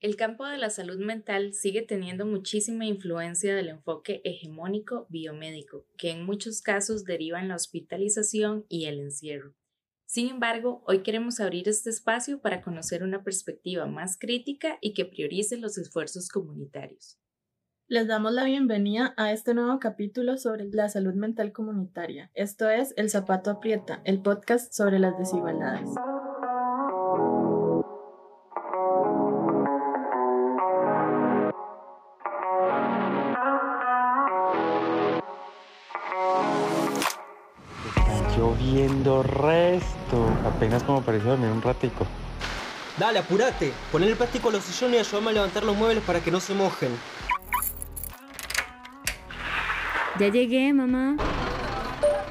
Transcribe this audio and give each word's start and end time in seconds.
El 0.00 0.14
campo 0.14 0.46
de 0.46 0.58
la 0.58 0.70
salud 0.70 0.98
mental 0.98 1.54
sigue 1.54 1.82
teniendo 1.82 2.24
muchísima 2.24 2.86
influencia 2.86 3.56
del 3.56 3.68
enfoque 3.68 4.20
hegemónico 4.22 5.06
biomédico, 5.08 5.86
que 5.96 6.12
en 6.12 6.24
muchos 6.24 6.62
casos 6.62 7.04
deriva 7.04 7.40
en 7.40 7.48
la 7.48 7.56
hospitalización 7.56 8.64
y 8.68 8.84
el 8.84 9.00
encierro. 9.00 9.54
Sin 10.06 10.28
embargo, 10.28 10.84
hoy 10.86 11.02
queremos 11.02 11.40
abrir 11.40 11.68
este 11.68 11.90
espacio 11.90 12.40
para 12.40 12.62
conocer 12.62 13.02
una 13.02 13.24
perspectiva 13.24 13.86
más 13.86 14.16
crítica 14.16 14.78
y 14.80 14.94
que 14.94 15.04
priorice 15.04 15.56
los 15.56 15.76
esfuerzos 15.78 16.28
comunitarios. 16.28 17.18
Les 17.88 18.06
damos 18.06 18.32
la 18.32 18.44
bienvenida 18.44 19.14
a 19.16 19.32
este 19.32 19.52
nuevo 19.52 19.80
capítulo 19.80 20.36
sobre 20.36 20.68
la 20.70 20.88
salud 20.88 21.14
mental 21.14 21.50
comunitaria. 21.52 22.30
Esto 22.34 22.70
es 22.70 22.94
El 22.96 23.10
Zapato 23.10 23.50
Aprieta, 23.50 24.00
el 24.04 24.22
podcast 24.22 24.72
sobre 24.72 25.00
las 25.00 25.18
desigualdades. 25.18 25.90
Lloviendo 39.08 39.22
resto. 39.22 40.26
Apenas 40.46 40.82
como 40.82 41.02
pareció 41.02 41.30
dormir 41.30 41.50
un 41.50 41.62
ratico. 41.62 42.06
Dale, 42.98 43.20
apurate. 43.20 43.72
Poner 43.92 44.08
el 44.08 44.16
plástico 44.16 44.48
a 44.48 44.52
los 44.52 44.64
sillones 44.64 44.96
y 44.96 45.00
ayúdame 45.00 45.30
a 45.30 45.34
levantar 45.34 45.64
los 45.64 45.76
muebles 45.76 46.02
para 46.04 46.20
que 46.20 46.30
no 46.30 46.40
se 46.40 46.54
mojen. 46.54 46.90
Ya 50.18 50.28
llegué, 50.28 50.72
mamá. 50.72 51.16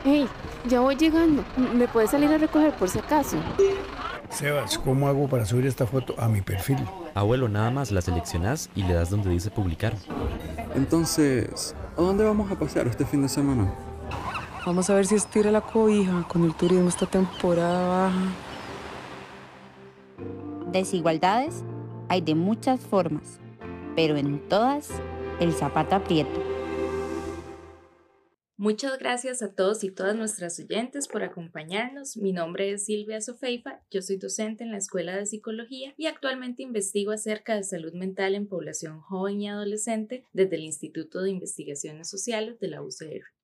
Hey, 0.03 0.27
ya 0.65 0.81
voy 0.81 0.95
llegando. 0.95 1.43
¿Me 1.55 1.87
puedes 1.87 2.11
salir 2.11 2.31
a 2.31 2.37
recoger 2.37 2.73
por 2.73 2.89
si 2.89 2.99
acaso? 2.99 3.37
Sebas, 4.29 4.77
¿cómo 4.77 5.07
hago 5.07 5.29
para 5.29 5.45
subir 5.45 5.65
esta 5.65 5.87
foto 5.87 6.13
a 6.17 6.27
mi 6.27 6.41
perfil? 6.41 6.77
Abuelo, 7.15 7.47
nada 7.47 7.71
más 7.71 7.91
la 7.91 8.01
seleccionas 8.01 8.69
y 8.75 8.83
le 8.83 8.93
das 8.93 9.09
donde 9.09 9.29
dice 9.29 9.49
publicar. 9.49 9.93
Entonces, 10.75 11.73
¿a 11.97 12.01
dónde 12.01 12.25
vamos 12.25 12.51
a 12.51 12.59
pasear 12.59 12.87
este 12.87 13.05
fin 13.05 13.21
de 13.21 13.29
semana? 13.29 13.73
Vamos 14.67 14.89
a 14.89 14.95
ver 14.95 15.05
si 15.05 15.15
estira 15.15 15.49
la 15.49 15.61
cobija 15.61 16.27
con 16.27 16.43
el 16.43 16.53
turismo 16.53 16.89
esta 16.89 17.05
temporada 17.05 17.87
baja. 17.87 18.35
Desigualdades 20.73 21.63
hay 22.09 22.19
de 22.19 22.35
muchas 22.35 22.81
formas, 22.81 23.39
pero 23.95 24.17
en 24.17 24.45
todas 24.49 24.89
el 25.39 25.53
zapato 25.53 25.95
aprieto. 25.95 26.43
Muchas 28.57 28.99
gracias 28.99 29.41
a 29.41 29.53
todos 29.55 29.85
y 29.85 29.89
todas 29.89 30.17
nuestras 30.17 30.59
oyentes 30.59 31.07
por 31.07 31.23
acompañarnos. 31.23 32.17
Mi 32.17 32.33
nombre 32.33 32.69
es 32.69 32.83
Silvia 32.83 33.21
Sofeifa, 33.21 33.79
yo 33.89 34.01
soy 34.01 34.17
docente 34.17 34.65
en 34.65 34.73
la 34.73 34.79
Escuela 34.79 35.15
de 35.15 35.27
Psicología 35.27 35.93
y 35.95 36.07
actualmente 36.07 36.61
investigo 36.61 37.13
acerca 37.13 37.55
de 37.55 37.63
salud 37.63 37.93
mental 37.93 38.35
en 38.35 38.49
población 38.49 38.99
joven 38.99 39.39
y 39.39 39.47
adolescente 39.47 40.25
desde 40.33 40.57
el 40.57 40.63
Instituto 40.63 41.21
de 41.21 41.29
Investigaciones 41.29 42.09
Sociales 42.09 42.59
de 42.59 42.67
la 42.67 42.81
UCR. 42.81 43.36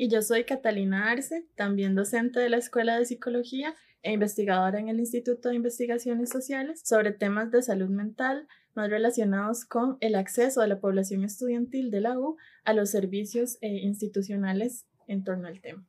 Y 0.00 0.08
yo 0.08 0.22
soy 0.22 0.44
Catalina 0.44 1.10
Arce, 1.10 1.44
también 1.56 1.96
docente 1.96 2.38
de 2.38 2.48
la 2.48 2.58
Escuela 2.58 2.96
de 2.96 3.04
Psicología 3.04 3.74
e 4.02 4.12
investigadora 4.12 4.78
en 4.78 4.88
el 4.88 5.00
Instituto 5.00 5.48
de 5.48 5.56
Investigaciones 5.56 6.30
Sociales 6.30 6.80
sobre 6.84 7.10
temas 7.10 7.50
de 7.50 7.62
salud 7.62 7.88
mental 7.88 8.46
más 8.74 8.90
relacionados 8.90 9.64
con 9.64 9.96
el 9.98 10.14
acceso 10.14 10.60
de 10.60 10.68
la 10.68 10.78
población 10.78 11.24
estudiantil 11.24 11.90
de 11.90 12.00
la 12.00 12.16
U 12.16 12.36
a 12.62 12.74
los 12.74 12.90
servicios 12.90 13.58
eh, 13.60 13.80
institucionales 13.82 14.86
en 15.08 15.24
torno 15.24 15.48
al 15.48 15.60
tema. 15.60 15.84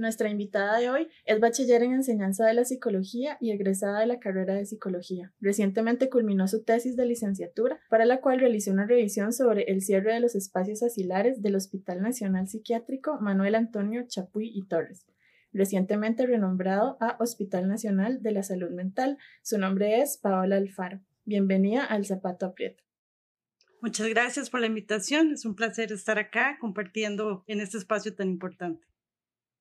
Nuestra 0.00 0.30
invitada 0.30 0.78
de 0.78 0.88
hoy 0.88 1.08
es 1.26 1.40
bachiller 1.40 1.82
en 1.82 1.92
enseñanza 1.92 2.46
de 2.46 2.54
la 2.54 2.64
psicología 2.64 3.36
y 3.38 3.50
egresada 3.50 4.00
de 4.00 4.06
la 4.06 4.18
carrera 4.18 4.54
de 4.54 4.64
psicología. 4.64 5.30
Recientemente 5.42 6.08
culminó 6.08 6.48
su 6.48 6.64
tesis 6.64 6.96
de 6.96 7.04
licenciatura, 7.04 7.78
para 7.90 8.06
la 8.06 8.22
cual 8.22 8.40
realizó 8.40 8.70
una 8.70 8.86
revisión 8.86 9.34
sobre 9.34 9.64
el 9.64 9.82
cierre 9.82 10.14
de 10.14 10.20
los 10.20 10.34
espacios 10.34 10.82
asilares 10.82 11.42
del 11.42 11.54
Hospital 11.54 12.00
Nacional 12.00 12.48
Psiquiátrico 12.48 13.20
Manuel 13.20 13.54
Antonio 13.54 14.06
Chapuy 14.08 14.50
y 14.54 14.66
Torres, 14.68 15.04
recientemente 15.52 16.26
renombrado 16.26 16.96
a 16.98 17.18
Hospital 17.20 17.68
Nacional 17.68 18.22
de 18.22 18.32
la 18.32 18.42
Salud 18.42 18.70
Mental. 18.70 19.18
Su 19.42 19.58
nombre 19.58 20.00
es 20.00 20.16
Paola 20.16 20.56
Alfaro. 20.56 21.00
Bienvenida 21.26 21.84
al 21.84 22.06
Zapato 22.06 22.46
Aprieto. 22.46 22.82
Muchas 23.82 24.08
gracias 24.08 24.48
por 24.48 24.60
la 24.60 24.66
invitación. 24.66 25.32
Es 25.32 25.44
un 25.44 25.54
placer 25.54 25.92
estar 25.92 26.18
acá 26.18 26.56
compartiendo 26.58 27.44
en 27.46 27.60
este 27.60 27.76
espacio 27.76 28.14
tan 28.14 28.30
importante. 28.30 28.89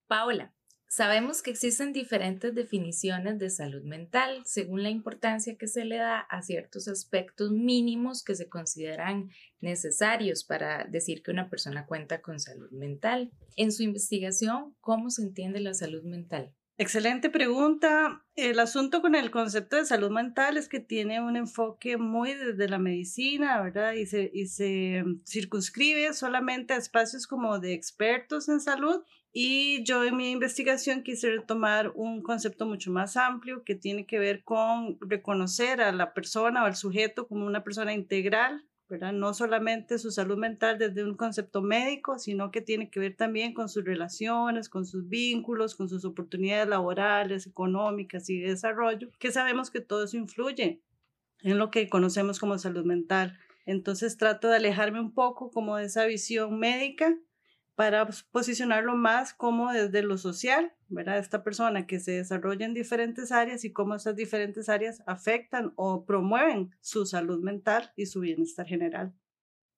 Paola, 0.10 0.52
sabemos 0.88 1.44
que 1.44 1.52
existen 1.52 1.94
diferentes 1.94 2.56
definiciones 2.56 3.38
de 3.38 3.52
salud 3.52 3.84
mental 3.84 4.42
según 4.44 4.82
la 4.82 4.90
importancia 4.90 5.56
que 5.56 5.68
se 5.68 5.86
le 5.86 5.98
da 5.98 6.22
a 6.22 6.42
ciertos 6.42 6.88
aspectos 6.88 7.52
mínimos 7.52 8.24
que 8.24 8.34
se 8.34 8.50
consideran 8.50 9.30
necesarios 9.62 10.44
para 10.44 10.86
decir 10.86 11.22
que 11.22 11.30
una 11.30 11.48
persona 11.48 11.86
cuenta 11.86 12.24
con 12.24 12.40
salud 12.40 12.72
mental. 12.72 13.32
En 13.56 13.72
su 13.72 13.84
investigación, 13.84 14.76
¿cómo 14.82 15.12
se 15.12 15.22
entiende 15.22 15.60
la 15.60 15.76
salud 15.76 16.02
mental? 16.02 16.56
Excelente 16.82 17.30
pregunta. 17.30 18.24
El 18.38 18.58
asunto 18.58 19.02
con 19.02 19.14
el 19.14 19.32
concepto 19.32 19.76
de 19.76 19.84
salud 19.84 20.12
mental 20.12 20.56
es 20.56 20.70
que 20.70 20.80
tiene 20.80 21.20
un 21.20 21.36
enfoque 21.36 21.98
muy 21.98 22.34
desde 22.34 22.70
la 22.70 22.80
medicina, 22.80 23.62
¿verdad? 23.62 23.92
Y 23.96 24.06
se, 24.06 24.32
y 24.34 24.48
se 24.48 25.04
circunscribe 25.26 26.14
solamente 26.14 26.74
a 26.74 26.78
espacios 26.78 27.28
como 27.28 27.60
de 27.60 27.74
expertos 27.74 28.48
en 28.48 28.62
salud 28.62 29.04
y 29.34 29.84
yo 29.84 30.06
en 30.06 30.16
mi 30.16 30.32
investigación 30.32 31.04
quise 31.04 31.30
retomar 31.32 31.92
un 31.96 32.24
concepto 32.24 32.66
mucho 32.66 32.92
más 32.92 33.18
amplio 33.18 33.66
que 33.66 33.76
tiene 33.76 34.06
que 34.06 34.18
ver 34.18 34.46
con 34.46 34.98
reconocer 35.02 35.82
a 35.82 35.92
la 35.92 36.14
persona 36.14 36.64
o 36.64 36.66
al 36.66 36.78
sujeto 36.78 37.28
como 37.28 37.46
una 37.46 37.62
persona 37.62 37.92
integral, 37.92 38.64
¿verdad? 38.90 39.14
No 39.14 39.34
solamente 39.36 40.00
su 40.00 40.10
salud 40.10 40.38
mental 40.38 40.80
desde 40.80 41.04
un 41.04 41.16
concepto 41.16 41.62
médico, 41.62 42.18
sino 42.18 42.50
que 42.50 42.62
tiene 42.62 42.90
que 42.90 43.00
ver 43.00 43.16
también 43.16 43.54
con 43.54 43.70
sus 43.70 43.86
relaciones, 43.86 44.68
con 44.68 44.86
sus 44.86 45.08
vínculos, 45.08 45.76
con 45.76 45.88
sus 45.88 46.06
oportunidades 46.06 46.68
laborales, 46.68 47.46
económicas 47.46 48.30
y 48.30 48.40
de 48.40 48.50
desarrollo, 48.50 49.10
que 49.20 49.32
sabemos 49.32 49.70
que 49.70 49.80
todo 49.80 50.04
eso 50.04 50.18
influye 50.18 50.82
en 51.42 51.58
lo 51.60 51.70
que 51.70 51.88
conocemos 51.88 52.40
como 52.40 52.58
salud 52.58 52.84
mental. 52.84 53.38
Entonces 53.66 54.18
trato 54.18 54.50
de 54.50 54.56
alejarme 54.56 55.00
un 55.00 55.14
poco 55.14 55.52
como 55.52 55.78
de 55.78 55.86
esa 55.86 56.06
visión 56.06 56.58
médica 56.58 57.16
para 57.80 58.10
posicionarlo 58.34 58.98
más 58.98 59.34
como 59.34 59.72
desde 59.72 60.02
lo 60.02 60.18
social, 60.18 60.74
¿verdad? 60.90 61.18
Esta 61.18 61.46
persona 61.46 61.88
que 61.88 62.02
se 62.02 62.12
desarrolla 62.12 62.66
en 62.66 62.74
diferentes 62.74 63.32
áreas 63.32 63.64
y 63.64 63.72
cómo 63.72 63.96
esas 63.96 64.18
diferentes 64.18 64.68
áreas 64.68 65.02
afectan 65.06 65.72
o 65.78 66.04
promueven 66.04 66.72
su 66.82 67.06
salud 67.06 67.42
mental 67.42 67.94
y 67.96 68.08
su 68.08 68.20
bienestar 68.20 68.66
general. 68.66 69.14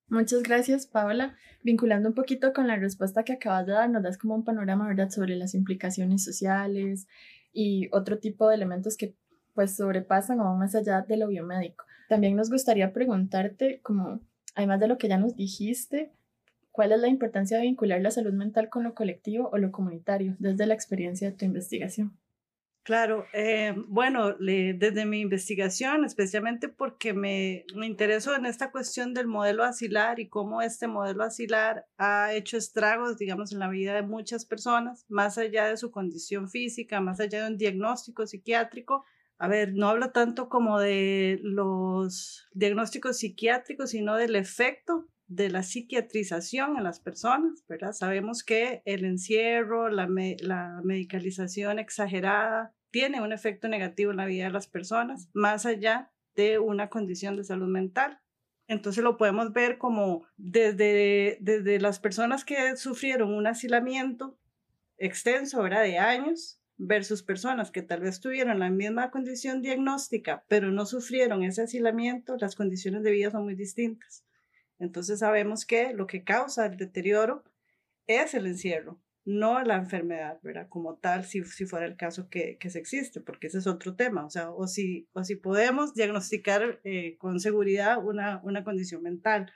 Muchas 0.08 0.42
gracias, 0.42 0.88
Paola. 0.88 1.36
Vinculando 1.62 2.10
un 2.10 2.16
poquito 2.16 2.54
con 2.54 2.66
la 2.66 2.76
respuesta 2.76 3.22
que 3.24 3.34
acabas 3.34 3.68
de 3.68 3.74
dar, 3.74 3.88
nos 3.88 4.02
das 4.02 4.18
como 4.18 4.34
un 4.34 4.46
panorama, 4.46 4.88
¿verdad?, 4.88 5.12
sobre 5.12 5.36
las 5.36 5.54
implicaciones 5.54 6.24
sociales 6.24 7.08
y 7.54 7.88
otro 7.92 8.18
tipo 8.18 8.50
de 8.50 8.56
elementos 8.56 8.98
que 8.98 9.16
pues 9.54 9.76
sobrepasan 9.76 10.40
o 10.40 10.46
van 10.46 10.58
más 10.58 10.74
allá 10.74 11.02
de 11.08 11.18
lo 11.18 11.28
biomédico. 11.28 11.86
También 12.10 12.36
nos 12.36 12.50
gustaría 12.50 12.94
preguntarte, 12.94 13.80
como, 13.84 14.22
además 14.56 14.80
de 14.80 14.88
lo 14.88 14.98
que 14.98 15.08
ya 15.08 15.20
nos 15.20 15.36
dijiste, 15.36 16.16
¿Cuál 16.72 16.94
es 16.94 17.00
la 17.00 17.09
importancia 17.09 17.58
de 17.58 17.64
vincular 17.64 18.02
la 18.02 18.12
salud 18.12 18.34
mental 18.34 18.70
con 18.70 18.84
lo 18.84 18.96
colectivo 18.96 19.50
o 19.52 19.58
lo 19.58 19.72
comunitario 19.72 20.36
desde 20.40 20.66
la 20.66 20.74
experiencia 20.74 21.30
de 21.30 21.36
tu 21.36 21.46
investigación? 21.46 22.18
Claro, 22.84 23.28
eh, 23.34 23.76
bueno, 23.90 24.34
desde 24.34 25.06
mi 25.06 25.20
investigación, 25.20 26.04
especialmente 26.04 26.68
porque 26.68 27.14
me, 27.14 27.64
me 27.76 27.86
intereso 27.86 28.36
en 28.36 28.48
esta 28.48 28.72
cuestión 28.72 29.14
del 29.14 29.28
modelo 29.28 29.64
asilar 29.64 30.20
y 30.20 30.30
cómo 30.30 30.64
este 30.64 30.88
modelo 30.88 31.24
asilar 31.24 31.86
ha 31.98 32.34
hecho 32.34 32.58
estragos, 32.58 33.18
digamos, 33.20 33.52
en 33.52 33.59
la 33.59 33.70
vida 33.70 33.94
de 33.94 34.02
muchas 34.02 34.46
personas, 34.46 35.06
más 35.09 35.38
allá 35.38 35.68
de 35.68 35.78
su 35.78 35.92
condición 35.92 36.50
física, 36.50 37.02
más 37.02 37.20
allá 37.20 37.44
de 37.44 37.52
un 37.52 37.58
diagnóstico 37.58 38.26
psiquiátrico. 38.26 39.06
A 39.38 39.48
ver, 39.48 39.74
no 39.76 39.88
hablo 39.88 40.12
tanto 40.12 40.50
como 40.50 40.80
de 40.80 41.40
los 41.44 42.47
diagnósticos 42.53 43.20
psiquiátricos, 43.20 43.91
sino 43.91 44.16
del 44.16 44.35
efecto 44.35 45.10
de 45.32 45.50
la 45.50 45.64
psiquiatrización 45.64 46.76
en 46.76 46.84
las 46.84 47.00
personas, 47.00 47.64
¿verdad? 47.70 47.94
Sabemos 47.94 48.44
que 48.44 48.82
el 48.84 49.06
encierro, 49.06 49.88
la, 49.88 50.06
la 50.42 50.82
medicalización 50.84 51.80
exagerada 51.80 52.74
tiene 52.90 53.22
un 53.22 53.32
efecto 53.32 53.70
negativo 53.70 54.12
en 54.12 54.18
la 54.18 54.26
vida 54.26 54.46
de 54.46 54.52
las 54.52 54.68
personas, 54.68 55.30
más 55.34 55.66
allá 55.66 56.12
de 56.36 56.60
una 56.60 56.90
condición 56.90 57.38
de 57.38 57.46
salud 57.46 57.70
mental. 57.70 58.20
Entonces 58.68 59.06
lo 59.06 59.16
podemos 59.16 59.54
ver 59.54 59.78
como 59.78 60.26
desde, 60.36 61.38
desde 61.40 61.80
las 61.80 62.00
personas 62.00 62.44
que 62.44 62.76
sufrieron 62.76 63.34
un 63.34 63.48
asilamiento 63.48 64.38
extenso, 64.98 65.64
¿verdad? 65.64 65.84
De 65.84 65.98
años, 65.98 66.62
versus 66.76 67.24
personas 67.24 67.72
que 67.72 67.84
tal 67.84 68.02
vez 68.02 68.20
tuvieron 68.20 68.60
la 68.60 68.70
misma 68.70 69.12
condición 69.12 69.62
diagnóstica, 69.62 70.44
pero 70.50 70.72
no 70.72 70.86
sufrieron 70.86 71.44
ese 71.44 71.62
asilamiento, 71.62 72.36
las 72.38 72.56
condiciones 72.56 73.04
de 73.04 73.12
vida 73.12 73.32
son 73.32 73.46
muy 73.46 73.56
distintas. 73.56 74.26
Entonces 74.82 75.20
sabemos 75.20 75.66
que 75.66 75.94
lo 75.94 76.08
que 76.08 76.24
causa 76.24 76.66
el 76.66 76.78
deterioro 76.78 77.44
es 78.08 78.34
el 78.34 78.48
encierro, 78.48 79.00
no 79.26 79.62
la 79.62 79.76
enfermedad, 79.76 80.40
¿verdad? 80.42 80.68
Como 80.70 80.96
tal, 80.96 81.24
si, 81.24 81.44
si 81.44 81.66
fuera 81.66 81.86
el 81.86 81.96
caso 81.96 82.30
que, 82.30 82.58
que 82.58 82.70
se 82.70 82.80
existe, 82.80 83.22
porque 83.22 83.48
ese 83.48 83.60
es 83.60 83.68
otro 83.68 83.96
tema, 83.96 84.26
o 84.26 84.30
sea, 84.30 84.52
o 84.52 84.68
si, 84.68 85.08
o 85.14 85.24
si 85.24 85.36
podemos 85.36 85.94
diagnosticar 85.94 86.82
eh, 86.84 87.16
con 87.20 87.40
seguridad 87.40 88.04
una, 88.04 88.42
una 88.44 88.64
condición 88.64 89.04
mental. 89.04 89.52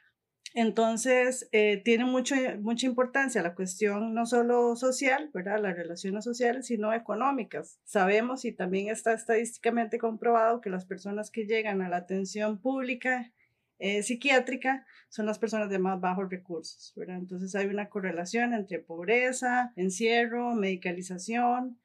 Entonces, 0.53 1.49
eh, 1.51 1.81
tiene 1.83 2.05
mucho, 2.05 2.35
mucha 2.61 2.85
importancia 2.85 3.41
la 3.41 3.55
cuestión 3.55 4.13
no 4.13 4.25
solo 4.25 4.75
social, 4.77 5.29
¿verdad? 5.33 5.59
Las 5.59 5.75
relaciones 5.75 6.23
sociales, 6.23 6.67
sino 6.67 6.93
económicas. 6.93 7.79
Sabemos 7.83 8.45
y 8.45 8.53
también 8.53 8.89
está 8.89 9.11
estadísticamente 9.11 9.97
comprobado 9.97 10.61
que 10.61 10.69
las 10.69 10.85
personas 10.85 11.29
que 11.29 11.45
llegan 11.45 11.81
a 11.81 11.89
la 11.89 11.97
atención 11.97 12.61
pública 12.61 13.33
eh, 13.79 14.03
psiquiátrica 14.03 14.85
son 15.09 15.25
las 15.25 15.39
personas 15.39 15.69
de 15.69 15.79
más 15.79 15.99
bajos 15.99 16.29
recursos, 16.29 16.93
¿verdad? 16.95 17.17
Entonces 17.17 17.55
hay 17.55 17.67
una 17.67 17.89
correlación 17.89 18.53
entre 18.53 18.79
pobreza, 18.79 19.73
encierro, 19.75 20.55
medicalización, 20.55 21.79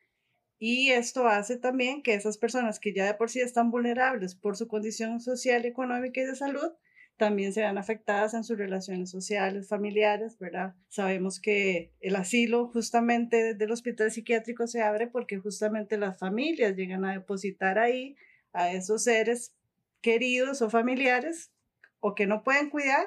y 0.63 0.91
esto 0.91 1.27
hace 1.27 1.57
también 1.57 2.03
que 2.03 2.13
esas 2.13 2.37
personas 2.37 2.79
que 2.81 2.93
ya 2.93 3.07
de 3.07 3.15
por 3.15 3.31
sí 3.31 3.41
están 3.41 3.71
vulnerables 3.71 4.35
por 4.35 4.59
su 4.59 4.69
condición 4.69 5.19
social, 5.19 5.65
económica 5.65 6.21
y 6.21 6.25
de 6.25 6.37
salud, 6.37 6.71
también 7.17 7.55
se 7.55 7.65
afectadas 7.65 8.35
en 8.35 8.45
sus 8.45 8.59
relaciones 8.59 9.11
sociales, 9.11 9.69
familiares, 9.69 10.39
¿verdad? 10.39 10.75
Sabemos 10.89 11.41
que 11.41 11.93
el 12.01 12.15
asilo 12.17 12.69
justamente 12.69 13.55
del 13.55 13.71
hospital 13.73 14.11
psiquiátrico 14.11 14.67
se 14.67 14.83
abre 14.83 15.07
porque 15.07 15.39
justamente 15.39 15.97
las 15.97 16.19
familias 16.19 16.77
llegan 16.77 17.07
a 17.07 17.13
depositar 17.13 17.79
ahí 17.79 18.17
a 18.53 18.71
esos 18.71 19.05
seres 19.05 19.55
queridos 20.03 20.61
o 20.61 20.69
familiares 20.69 21.51
o 22.01 22.15
que 22.15 22.27
no 22.27 22.43
pueden 22.43 22.71
cuidar 22.71 23.07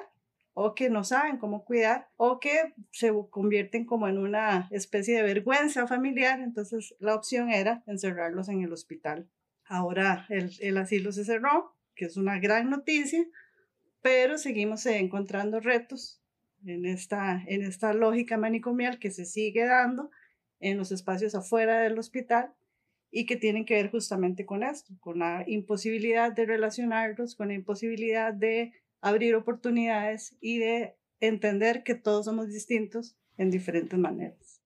o 0.54 0.74
que 0.74 0.88
no 0.88 1.02
saben 1.02 1.36
cómo 1.36 1.64
cuidar 1.64 2.08
o 2.16 2.38
que 2.38 2.74
se 2.92 3.12
convierten 3.30 3.84
como 3.84 4.08
en 4.08 4.18
una 4.18 4.68
especie 4.70 5.16
de 5.16 5.22
vergüenza 5.22 5.86
familiar. 5.86 6.40
Entonces 6.40 6.94
la 7.00 7.14
opción 7.14 7.50
era 7.50 7.82
encerrarlos 7.86 8.48
en 8.48 8.62
el 8.62 8.72
hospital. 8.72 9.28
Ahora 9.64 10.26
el, 10.28 10.52
el 10.60 10.78
asilo 10.78 11.10
se 11.12 11.24
cerró, 11.24 11.74
que 11.96 12.04
es 12.04 12.16
una 12.16 12.38
gran 12.38 12.70
noticia, 12.70 13.24
pero 14.00 14.38
seguimos 14.38 14.86
encontrando 14.86 15.60
retos 15.60 16.20
en 16.66 16.86
esta, 16.86 17.42
en 17.46 17.62
esta 17.62 17.92
lógica 17.92 18.36
manicomial 18.36 18.98
que 18.98 19.10
se 19.10 19.24
sigue 19.24 19.66
dando 19.66 20.10
en 20.60 20.78
los 20.78 20.92
espacios 20.92 21.34
afuera 21.34 21.80
del 21.80 21.98
hospital 21.98 22.52
y 23.10 23.26
que 23.26 23.36
tienen 23.36 23.64
que 23.64 23.74
ver 23.74 23.90
justamente 23.90 24.46
con 24.46 24.62
esto, 24.62 24.92
con 25.00 25.18
la 25.18 25.44
imposibilidad 25.46 26.32
de 26.32 26.46
relacionarlos, 26.46 27.36
con 27.36 27.48
la 27.48 27.54
imposibilidad 27.54 28.32
de 28.32 28.72
abrir 29.04 29.34
oportunidades 29.34 30.34
y 30.40 30.58
de 30.58 30.96
entender 31.20 31.84
que 31.84 31.94
todos 31.94 32.24
somos 32.24 32.48
distintos 32.48 33.16
en 33.36 33.50
diferentes 33.50 33.98
maneras. 33.98 34.62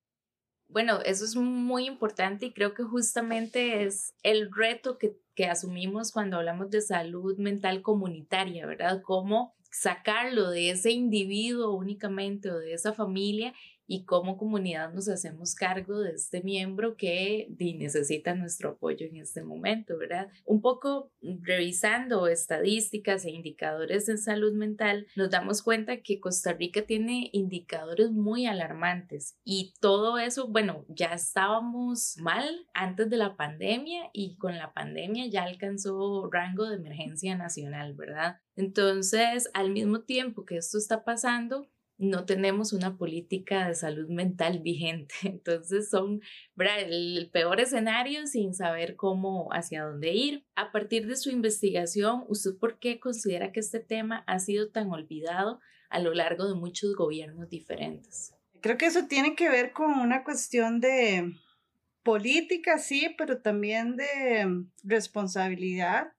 Bueno, 0.68 1.00
eso 1.04 1.24
es 1.24 1.34
muy 1.34 1.86
importante 1.86 2.46
y 2.46 2.52
creo 2.52 2.72
que 2.72 2.84
justamente 2.84 3.84
es 3.84 4.14
el 4.22 4.50
reto 4.52 4.96
que, 4.96 5.16
que 5.34 5.46
asumimos 5.46 6.12
cuando 6.12 6.36
hablamos 6.36 6.70
de 6.70 6.82
salud 6.82 7.36
mental 7.38 7.82
comunitaria, 7.82 8.64
¿verdad? 8.66 9.02
Cómo 9.02 9.56
sacarlo 9.72 10.50
de 10.50 10.70
ese 10.70 10.92
individuo 10.92 11.74
únicamente 11.74 12.50
o 12.50 12.58
de 12.58 12.74
esa 12.74 12.92
familia 12.92 13.54
y 13.88 14.04
como 14.04 14.36
comunidad 14.36 14.92
nos 14.92 15.08
hacemos 15.08 15.54
cargo 15.54 15.98
de 15.98 16.12
este 16.12 16.42
miembro 16.42 16.96
que 16.96 17.48
necesita 17.58 18.34
nuestro 18.34 18.72
apoyo 18.72 19.06
en 19.06 19.16
este 19.16 19.42
momento, 19.42 19.96
¿verdad? 19.96 20.28
Un 20.44 20.60
poco 20.60 21.10
revisando 21.22 22.28
estadísticas 22.28 23.24
e 23.24 23.30
indicadores 23.30 24.08
en 24.10 24.18
salud 24.18 24.52
mental, 24.52 25.06
nos 25.16 25.30
damos 25.30 25.62
cuenta 25.62 26.02
que 26.02 26.20
Costa 26.20 26.52
Rica 26.52 26.82
tiene 26.82 27.30
indicadores 27.32 28.10
muy 28.10 28.46
alarmantes 28.46 29.38
y 29.42 29.72
todo 29.80 30.18
eso, 30.18 30.48
bueno, 30.48 30.84
ya 30.88 31.14
estábamos 31.14 32.16
mal 32.18 32.66
antes 32.74 33.08
de 33.08 33.16
la 33.16 33.36
pandemia 33.36 34.10
y 34.12 34.36
con 34.36 34.58
la 34.58 34.74
pandemia 34.74 35.26
ya 35.28 35.44
alcanzó 35.44 36.28
rango 36.30 36.68
de 36.68 36.76
emergencia 36.76 37.36
nacional, 37.36 37.94
¿verdad? 37.94 38.36
Entonces, 38.54 39.48
al 39.54 39.70
mismo 39.70 40.00
tiempo 40.00 40.44
que 40.44 40.58
esto 40.58 40.76
está 40.76 41.04
pasando, 41.04 41.66
no 41.98 42.24
tenemos 42.24 42.72
una 42.72 42.96
política 42.96 43.66
de 43.66 43.74
salud 43.74 44.08
mental 44.08 44.60
vigente. 44.60 45.14
Entonces 45.24 45.90
son 45.90 46.22
el 46.56 47.28
peor 47.32 47.60
escenario 47.60 48.26
sin 48.26 48.54
saber 48.54 48.96
cómo, 48.96 49.48
hacia 49.52 49.82
dónde 49.82 50.12
ir. 50.12 50.44
A 50.54 50.72
partir 50.72 51.06
de 51.06 51.16
su 51.16 51.30
investigación, 51.30 52.24
¿usted 52.28 52.52
por 52.58 52.78
qué 52.78 53.00
considera 53.00 53.52
que 53.52 53.60
este 53.60 53.80
tema 53.80 54.24
ha 54.26 54.38
sido 54.38 54.70
tan 54.70 54.90
olvidado 54.90 55.60
a 55.90 55.98
lo 55.98 56.14
largo 56.14 56.46
de 56.46 56.54
muchos 56.54 56.94
gobiernos 56.94 57.48
diferentes? 57.48 58.32
Creo 58.60 58.76
que 58.76 58.86
eso 58.86 59.06
tiene 59.08 59.34
que 59.34 59.48
ver 59.48 59.72
con 59.72 59.98
una 59.98 60.24
cuestión 60.24 60.80
de 60.80 61.32
política, 62.02 62.78
sí, 62.78 63.14
pero 63.18 63.40
también 63.40 63.96
de 63.96 64.64
responsabilidad 64.82 66.12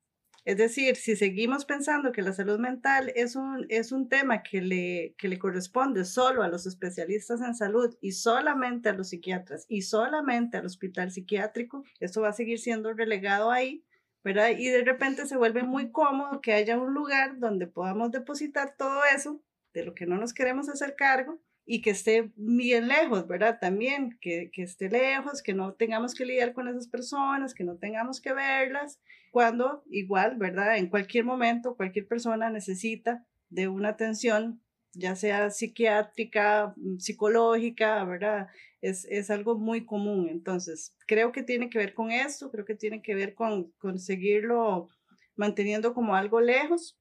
es 0.45 0.57
decir, 0.57 0.95
si 0.95 1.15
seguimos 1.15 1.65
pensando 1.65 2.11
que 2.11 2.21
la 2.21 2.33
salud 2.33 2.59
mental 2.59 3.11
es 3.15 3.35
un, 3.35 3.65
es 3.69 3.91
un 3.91 4.09
tema 4.09 4.41
que 4.43 4.61
le, 4.61 5.15
que 5.17 5.27
le 5.27 5.39
corresponde 5.39 6.05
solo 6.05 6.43
a 6.43 6.47
los 6.47 6.65
especialistas 6.65 7.41
en 7.41 7.55
salud 7.55 7.95
y 8.01 8.13
solamente 8.13 8.89
a 8.89 8.93
los 8.93 9.09
psiquiatras 9.09 9.65
y 9.67 9.81
solamente 9.81 10.57
al 10.57 10.65
hospital 10.65 11.11
psiquiátrico, 11.11 11.83
esto 11.99 12.21
va 12.21 12.29
a 12.29 12.33
seguir 12.33 12.59
siendo 12.59 12.93
relegado 12.93 13.51
ahí, 13.51 13.83
¿verdad? 14.23 14.51
Y 14.57 14.67
de 14.69 14.83
repente 14.83 15.25
se 15.25 15.37
vuelve 15.37 15.63
muy 15.63 15.91
cómodo 15.91 16.41
que 16.41 16.53
haya 16.53 16.77
un 16.77 16.93
lugar 16.93 17.39
donde 17.39 17.67
podamos 17.67 18.11
depositar 18.11 18.75
todo 18.77 19.01
eso 19.15 19.41
de 19.73 19.85
lo 19.85 19.93
que 19.93 20.05
no 20.05 20.17
nos 20.17 20.33
queremos 20.33 20.69
hacer 20.69 20.95
cargo 20.95 21.39
y 21.65 21.81
que 21.81 21.91
esté 21.91 22.31
bien 22.35 22.87
lejos, 22.87 23.27
¿verdad? 23.27 23.59
También 23.61 24.17
que, 24.19 24.49
que, 24.51 24.63
esté 24.63 24.89
lejos, 24.89 25.43
que 25.43 25.53
no 25.53 25.73
tengamos 25.73 26.15
que 26.15 26.25
lidiar 26.25 26.53
con 26.53 26.67
esas 26.67 26.87
personas, 26.87 27.53
que 27.53 27.63
no 27.63 27.77
tengamos 27.77 28.21
que 28.21 28.33
verlas, 28.33 28.99
cuando 29.31 29.83
igual, 29.89 30.37
¿verdad? 30.37 30.77
En 30.77 30.87
cualquier 30.89 31.25
momento, 31.25 31.75
cualquier 31.75 32.07
persona 32.07 32.49
necesita 32.49 33.25
de 33.49 33.67
una 33.67 33.89
atención, 33.89 34.61
ya 34.93 35.15
sea 35.15 35.49
psiquiátrica, 35.49 36.73
mm, 36.77 36.97
psicológica, 36.97 38.03
¿verdad? 38.05 38.47
Es, 38.81 39.05
es 39.05 39.29
algo 39.29 39.57
muy 39.57 39.85
común. 39.85 40.29
Entonces, 40.29 40.95
creo 41.07 41.31
que 41.31 41.43
tiene 41.43 41.69
que 41.69 41.79
ver 41.79 41.93
con 41.93 42.11
esto, 42.11 42.51
creo 42.51 42.65
que 42.65 42.75
tiene 42.75 43.01
que 43.01 43.15
ver 43.15 43.33
con 43.33 43.71
conseguirlo 43.79 44.89
manteniendo 45.35 45.93
como 45.93 46.15
algo 46.15 46.41
lejos, 46.41 46.99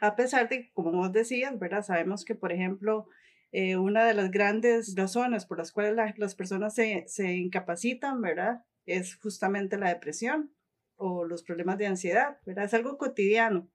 a 0.00 0.16
pesar 0.16 0.48
de, 0.48 0.70
como 0.72 0.92
vos 0.92 1.12
decías, 1.12 1.58
¿verdad? 1.58 1.82
Sabemos 1.82 2.24
que, 2.24 2.34
por 2.34 2.52
ejemplo, 2.52 3.06
eh, 3.52 3.76
una 3.76 4.04
de 4.04 4.14
las 4.14 4.30
grandes 4.30 4.94
razones 4.96 5.46
por 5.46 5.58
las 5.58 5.70
cuales 5.70 5.94
las 6.16 6.34
personas 6.34 6.74
se, 6.74 7.04
se 7.06 7.34
incapacitan, 7.34 8.20
¿verdad? 8.20 8.64
Es 8.86 9.16
justamente 9.16 9.78
la 9.78 9.90
depresión 9.90 10.50
o 10.96 11.24
los 11.24 11.42
problemas 11.42 11.78
de 11.78 11.86
ansiedad, 11.86 12.38
¿verdad? 12.46 12.64
Es 12.64 12.74
algo 12.74 12.98
cotidiano, 12.98 13.68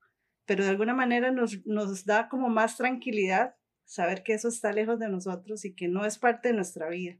pero 0.45 0.63
de 0.63 0.69
alguna 0.69 0.93
manera 0.93 1.31
nos, 1.31 1.65
nos 1.65 2.05
da 2.05 2.29
como 2.29 2.49
más 2.49 2.77
tranquilidad 2.77 3.55
saber 3.85 4.23
que 4.23 4.33
eso 4.33 4.47
está 4.47 4.71
lejos 4.71 4.99
de 4.99 5.09
nosotros 5.09 5.65
y 5.65 5.73
que 5.73 5.87
no 5.87 6.05
es 6.05 6.17
parte 6.17 6.49
de 6.49 6.55
nuestra 6.55 6.89
vida 6.89 7.19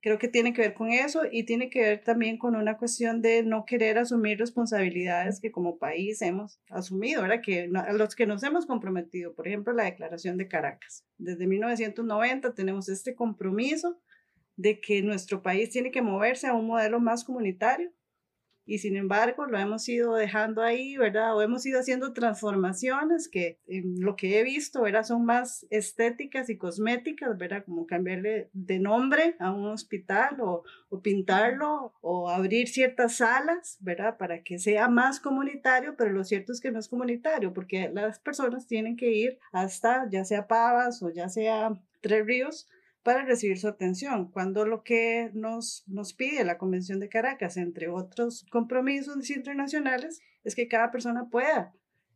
creo 0.00 0.18
que 0.18 0.28
tiene 0.28 0.52
que 0.52 0.62
ver 0.62 0.74
con 0.74 0.90
eso 0.90 1.22
y 1.30 1.44
tiene 1.44 1.68
que 1.68 1.80
ver 1.80 2.02
también 2.02 2.38
con 2.38 2.56
una 2.56 2.78
cuestión 2.78 3.20
de 3.20 3.42
no 3.42 3.64
querer 3.66 3.98
asumir 3.98 4.38
responsabilidades 4.38 5.40
que 5.40 5.52
como 5.52 5.78
país 5.78 6.22
hemos 6.22 6.58
asumido, 6.70 7.22
¿verdad? 7.22 7.42
Que 7.42 7.70
a 7.74 7.92
los 7.92 8.14
que 8.14 8.26
nos 8.26 8.42
hemos 8.42 8.66
comprometido, 8.66 9.34
por 9.34 9.46
ejemplo, 9.46 9.72
la 9.72 9.84
Declaración 9.84 10.38
de 10.38 10.48
Caracas. 10.48 11.04
Desde 11.18 11.46
1990 11.46 12.54
tenemos 12.54 12.88
este 12.88 13.14
compromiso 13.14 14.00
de 14.56 14.80
que 14.80 15.02
nuestro 15.02 15.42
país 15.42 15.70
tiene 15.70 15.90
que 15.90 16.02
moverse 16.02 16.46
a 16.46 16.54
un 16.54 16.66
modelo 16.66 16.98
más 16.98 17.24
comunitario 17.24 17.92
y 18.70 18.78
sin 18.78 18.96
embargo 18.96 19.46
lo 19.46 19.58
hemos 19.58 19.88
ido 19.88 20.14
dejando 20.14 20.62
ahí, 20.62 20.96
¿verdad? 20.96 21.36
O 21.36 21.42
hemos 21.42 21.66
ido 21.66 21.80
haciendo 21.80 22.12
transformaciones 22.12 23.28
que 23.28 23.58
en 23.66 24.00
lo 24.00 24.14
que 24.14 24.38
he 24.38 24.44
visto, 24.44 24.82
¿verdad? 24.82 25.02
Son 25.02 25.24
más 25.24 25.66
estéticas 25.70 26.48
y 26.50 26.56
cosméticas, 26.56 27.36
¿verdad? 27.36 27.64
Como 27.64 27.88
cambiarle 27.88 28.48
de 28.52 28.78
nombre 28.78 29.34
a 29.40 29.50
un 29.50 29.66
hospital 29.66 30.40
o, 30.40 30.62
o 30.88 31.02
pintarlo 31.02 31.94
o 32.00 32.30
abrir 32.30 32.68
ciertas 32.68 33.16
salas, 33.16 33.76
¿verdad? 33.80 34.16
Para 34.18 34.44
que 34.44 34.60
sea 34.60 34.86
más 34.88 35.18
comunitario, 35.18 35.96
pero 35.98 36.12
lo 36.12 36.22
cierto 36.22 36.52
es 36.52 36.60
que 36.60 36.70
no 36.70 36.78
es 36.78 36.86
comunitario 36.86 37.52
porque 37.52 37.90
las 37.92 38.20
personas 38.20 38.68
tienen 38.68 38.96
que 38.96 39.10
ir 39.10 39.40
hasta 39.50 40.08
ya 40.08 40.24
sea 40.24 40.46
Pavas 40.46 41.02
o 41.02 41.10
ya 41.10 41.28
sea 41.28 41.72
Tres 42.00 42.24
Ríos 42.24 42.68
para 43.02 43.24
recibir 43.24 43.58
su 43.58 43.68
atención, 43.68 44.30
cuando 44.30 44.66
lo 44.66 44.82
que 44.82 45.30
nos, 45.32 45.84
nos 45.86 46.12
pide 46.12 46.44
la 46.44 46.58
Convención 46.58 47.00
de 47.00 47.08
Caracas, 47.08 47.56
entre 47.56 47.88
otros 47.88 48.46
compromisos 48.50 49.30
internacionales, 49.30 50.20
es 50.44 50.54
que 50.54 50.68
cada 50.68 50.90
persona 50.90 51.28
pueda 51.30 51.74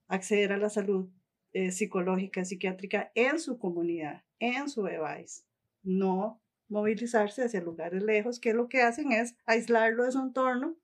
acceder 0.09 0.53
a 0.53 0.59
la 0.59 0.69
salud 0.69 1.09
eh, 1.53 1.73
psicológica, 1.73 2.45
psiquiátrica 2.45 3.13
en 3.15 3.39
su 3.39 3.59
comunidad, 3.59 4.25
en 4.39 4.69
su 4.69 4.83
device, 4.83 5.45
no 5.83 6.43
movilizarse 6.69 7.45
hacia 7.45 7.61
lugares 7.61 8.03
lejos, 8.03 8.41
que 8.41 8.53
lo 8.53 8.69
que 8.69 8.83
hacen 8.83 9.13
es 9.13 9.37
aislarlo 9.47 10.05
de 10.05 10.13
su 10.13 10.21
entorno 10.21 10.77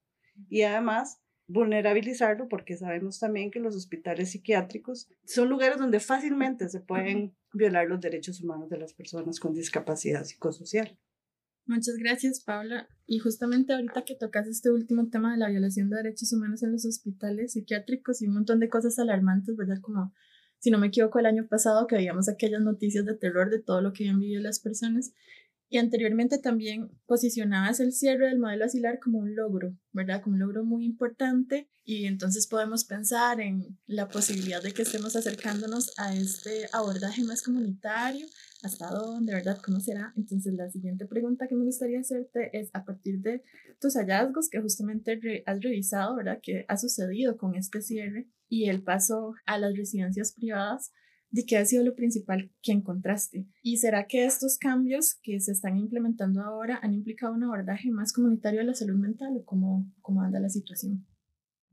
y 0.48 0.62
además 0.62 1.20
vulnerabilizarlo 1.46 2.48
porque 2.48 2.76
sabemos 2.76 3.18
también 3.18 3.50
que 3.50 3.58
los 3.58 3.74
hospitales 3.74 4.30
psiquiátricos 4.30 5.08
son 5.24 5.48
lugares 5.48 5.78
donde 5.78 5.98
fácilmente 5.98 6.68
se 6.68 6.80
pueden 6.80 7.34
violar 7.52 7.88
los 7.88 8.00
derechos 8.00 8.40
humanos 8.40 8.70
de 8.70 8.78
las 8.78 8.92
personas 8.92 9.40
con 9.40 9.54
discapacidad 9.54 10.24
psicosocial. 10.24 10.98
Muchas 11.66 11.96
gracias, 11.98 12.40
Paula. 12.40 12.88
Y 13.06 13.18
justamente 13.18 13.72
ahorita 13.72 14.04
que 14.04 14.16
tocas 14.16 14.48
este 14.48 14.70
último 14.70 15.08
tema 15.08 15.32
de 15.32 15.38
la 15.38 15.48
violación 15.48 15.88
de 15.88 15.96
derechos 15.96 16.32
humanos 16.32 16.62
en 16.62 16.72
los 16.72 16.84
hospitales 16.84 17.52
psiquiátricos 17.52 18.22
y 18.22 18.26
un 18.26 18.34
montón 18.34 18.58
de 18.60 18.68
cosas 18.68 18.98
alarmantes, 18.98 19.56
¿verdad? 19.56 19.80
Como, 19.80 20.12
si 20.58 20.70
no 20.70 20.78
me 20.78 20.88
equivoco, 20.88 21.18
el 21.18 21.26
año 21.26 21.46
pasado 21.46 21.86
que 21.86 21.96
veíamos 21.96 22.28
aquellas 22.28 22.62
noticias 22.62 23.04
de 23.04 23.14
terror 23.14 23.50
de 23.50 23.60
todo 23.60 23.82
lo 23.82 23.92
que 23.92 24.04
habían 24.04 24.18
vivido 24.18 24.42
las 24.42 24.58
personas. 24.58 25.12
Y 25.72 25.78
anteriormente 25.78 26.38
también 26.38 26.90
posicionabas 27.06 27.78
el 27.78 27.92
cierre 27.92 28.26
del 28.26 28.40
modelo 28.40 28.64
asilar 28.64 28.98
como 28.98 29.20
un 29.20 29.36
logro, 29.36 29.78
¿verdad? 29.92 30.20
Como 30.20 30.34
un 30.34 30.40
logro 30.40 30.64
muy 30.64 30.84
importante. 30.84 31.70
Y 31.84 32.06
entonces 32.06 32.48
podemos 32.48 32.84
pensar 32.84 33.40
en 33.40 33.78
la 33.86 34.08
posibilidad 34.08 34.60
de 34.60 34.72
que 34.72 34.82
estemos 34.82 35.14
acercándonos 35.14 35.96
a 35.96 36.16
este 36.16 36.66
abordaje 36.72 37.22
más 37.22 37.42
comunitario 37.42 38.26
hasta 38.64 38.90
dónde, 38.90 39.32
¿verdad? 39.32 39.60
¿Cómo 39.64 39.78
será? 39.78 40.12
Entonces, 40.16 40.54
la 40.54 40.68
siguiente 40.70 41.06
pregunta 41.06 41.46
que 41.48 41.54
me 41.54 41.64
gustaría 41.64 42.00
hacerte 42.00 42.50
es, 42.58 42.70
a 42.72 42.84
partir 42.84 43.20
de 43.20 43.44
tus 43.80 43.94
hallazgos 43.94 44.48
que 44.50 44.60
justamente 44.60 45.44
has 45.46 45.60
revisado, 45.60 46.16
¿verdad? 46.16 46.40
¿Qué 46.42 46.64
ha 46.66 46.76
sucedido 46.76 47.36
con 47.36 47.54
este 47.54 47.80
cierre 47.80 48.28
y 48.48 48.68
el 48.68 48.82
paso 48.82 49.34
a 49.46 49.56
las 49.56 49.76
residencias 49.76 50.32
privadas? 50.32 50.92
¿De 51.30 51.44
qué 51.46 51.58
ha 51.58 51.64
sido 51.64 51.84
lo 51.84 51.94
principal 51.94 52.50
que 52.62 52.72
encontraste? 52.72 53.46
¿Y 53.62 53.76
será 53.76 54.06
que 54.06 54.24
estos 54.24 54.58
cambios 54.58 55.14
que 55.22 55.38
se 55.40 55.52
están 55.52 55.76
implementando 55.76 56.42
ahora 56.42 56.80
han 56.82 56.92
implicado 56.92 57.34
un 57.34 57.44
abordaje 57.44 57.90
más 57.90 58.12
comunitario 58.12 58.60
de 58.60 58.66
la 58.66 58.74
salud 58.74 58.96
mental 58.96 59.36
o 59.36 59.44
cómo, 59.44 59.90
cómo 60.02 60.22
anda 60.22 60.40
la 60.40 60.48
situación? 60.48 61.06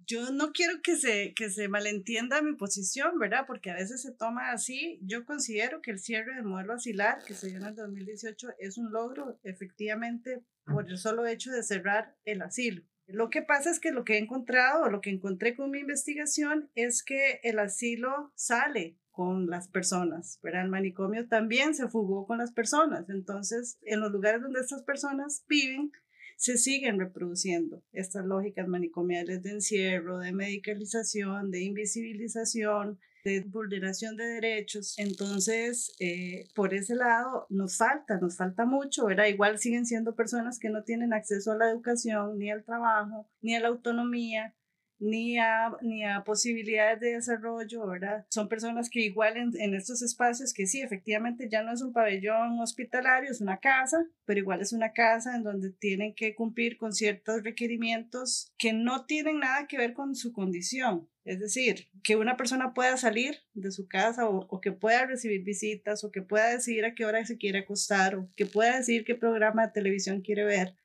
yo 0.08 0.32
no 0.32 0.54
quiero 0.54 0.82
que 0.82 0.96
se, 0.96 1.34
que 1.36 1.50
se 1.50 1.68
malentienda 1.68 2.42
mi 2.42 2.56
posición, 2.56 3.20
¿verdad? 3.20 3.44
Porque 3.46 3.70
a 3.70 3.76
veces 3.76 4.02
se 4.02 4.14
toma 4.14 4.52
así. 4.52 5.00
Yo 5.04 5.26
considero 5.26 5.82
que 5.82 5.92
el 5.92 6.00
cierre 6.00 6.34
del 6.34 6.46
modelo 6.46 6.74
asilar, 6.74 7.20
que 7.28 7.34
se 7.34 7.48
dio 7.48 7.58
en 7.58 7.66
el 7.66 7.76
2018, 7.76 8.48
es 8.58 8.78
un 8.78 8.92
logro 8.92 9.38
efectivamente 9.44 10.42
por 10.66 10.90
el 10.90 10.98
solo 10.98 11.28
hecho 11.28 11.52
de 11.52 11.62
cerrar 11.62 12.16
el 12.24 12.42
asilo. 12.42 12.84
Lo 13.06 13.30
que 13.30 13.42
pasa 13.42 13.70
es 13.70 13.80
que 13.80 13.92
lo 13.92 14.06
que 14.06 14.16
he 14.16 14.18
encontrado, 14.18 14.90
lo 14.90 15.02
que 15.02 15.10
encontré 15.10 15.56
con 15.56 15.72
mi 15.72 15.80
investigación, 15.80 16.70
es 16.76 17.04
que 17.04 17.42
el 17.44 17.60
asilo 17.60 18.32
sale 18.36 18.98
con 19.18 19.48
las 19.48 19.68
personas, 19.68 20.40
¿verdad? 20.44 20.66
El 20.66 20.70
manicomio 20.70 21.28
también 21.28 21.74
se 21.74 21.88
fugó 21.88 22.28
con 22.28 22.38
las 22.38 22.52
personas. 22.52 23.10
Entonces, 23.10 23.80
en 23.82 24.00
los 24.00 24.12
lugares 24.12 24.44
donde 24.44 24.60
estas 24.60 24.84
personas 24.84 25.44
viven, 25.50 25.92
se 26.36 26.60
siguen 26.60 27.00
reproduciendo 27.00 27.82
estas 27.94 28.28
lógicas 28.28 28.68
manicomiales 28.68 29.42
de 29.42 29.54
encierro, 29.54 30.20
de 30.20 30.34
medicalización, 30.34 31.50
de 31.50 31.64
invisibilización, 31.64 33.00
de 33.24 33.42
vulneración 33.42 34.18
de 34.18 34.26
derechos. 34.26 34.94
Entonces, 35.00 35.96
eh, 36.00 36.48
por 36.54 36.76
ese 36.76 36.94
lado, 36.94 37.48
nos 37.50 37.76
falta, 37.76 38.20
nos 38.20 38.38
falta 38.38 38.66
mucho, 38.66 39.08
¿verdad? 39.08 39.26
Igual 39.26 39.58
siguen 39.58 39.88
siendo 39.88 40.14
personas 40.14 40.60
que 40.60 40.70
no 40.70 40.84
tienen 40.84 41.12
acceso 41.12 41.54
a 41.54 41.58
la 41.58 41.72
educación, 41.72 42.38
ni 42.38 42.52
al 42.52 42.64
trabajo, 42.64 43.28
ni 43.42 43.56
a 43.56 43.60
la 43.62 43.70
autonomía, 43.70 44.54
ni 45.00 45.38
a, 45.38 45.72
ni 45.82 46.04
a 46.04 46.24
posibilidades 46.24 47.00
de 47.00 47.14
desarrollo, 47.14 47.88
¿verdad? 47.88 48.26
Son 48.30 48.50
personas 48.50 48.90
que 48.90 49.02
igual 49.02 49.38
en, 49.38 49.52
en, 49.60 49.76
estos 49.76 50.02
espacios 50.02 50.54
que 50.54 50.66
sí, 50.66 50.82
efectivamente 50.82 51.50
ya 51.50 51.62
no 51.62 51.72
es 51.72 51.82
un 51.82 51.94
pabellón 51.94 52.60
hospitalario, 52.60 53.32
es 53.32 53.42
una 53.42 53.60
casa, 53.60 54.06
pero 54.26 54.40
igual 54.40 54.62
es 54.62 54.74
una 54.74 54.94
casa 54.94 55.36
en 55.36 55.44
donde 55.44 55.72
tienen 55.72 56.16
que 56.16 56.36
cumplir 56.36 56.78
con 56.78 56.94
ciertos 56.94 57.44
requerimientos 57.44 58.52
que 58.58 58.74
no 58.74 59.06
tienen 59.06 59.40
nada 59.40 59.68
que 59.68 59.78
ver 59.78 59.94
con 59.94 60.16
su 60.16 60.34
condición. 60.34 61.08
Es 61.24 61.40
decir, 61.40 61.90
que 62.04 62.16
una 62.16 62.38
persona 62.38 62.74
pueda 62.74 62.96
salir 62.96 63.36
de 63.54 63.72
su 63.72 63.88
casa 63.88 64.30
o, 64.30 64.48
o 64.50 64.62
que 64.62 64.72
pueda 64.72 65.06
recibir 65.06 65.44
visitas 65.44 66.04
o 66.04 66.12
que 66.12 66.22
pueda 66.22 66.50
decidir 66.50 66.86
a 66.86 66.96
qué 66.96 67.06
hora 67.06 67.26
se 67.26 67.38
quiere 67.38 67.60
acostar 67.60 68.16
o 68.16 68.30
que 68.36 68.46
pueda 68.46 68.78
decidir 68.78 69.04
qué 69.04 69.14
programa 69.14 69.68
de 69.68 69.74
televisión 69.74 70.22
quiere 70.22 70.46
ver. 70.46 70.76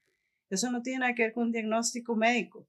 Eso 0.50 0.70
no 0.70 0.82
tiene 0.82 1.00
nada 1.00 1.14
que 1.14 1.22
ver 1.22 1.32
con 1.32 1.44
un 1.44 1.52
diagnóstico 1.52 2.16
médico 2.16 2.68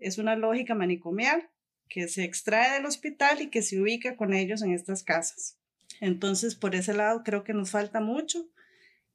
es 0.00 0.18
una 0.18 0.36
lógica 0.36 0.74
manicomial 0.74 1.50
que 1.88 2.08
se 2.08 2.24
extrae 2.24 2.72
del 2.72 2.86
hospital 2.86 3.42
y 3.42 3.50
que 3.50 3.62
se 3.62 3.80
ubica 3.80 4.16
con 4.16 4.32
ellos 4.32 4.62
en 4.62 4.72
estas 4.72 5.02
casas. 5.02 5.58
Entonces, 6.00 6.54
por 6.54 6.74
ese 6.74 6.94
lado, 6.94 7.22
creo 7.24 7.44
que 7.44 7.52
nos 7.52 7.70
falta 7.70 8.00
mucho. 8.00 8.48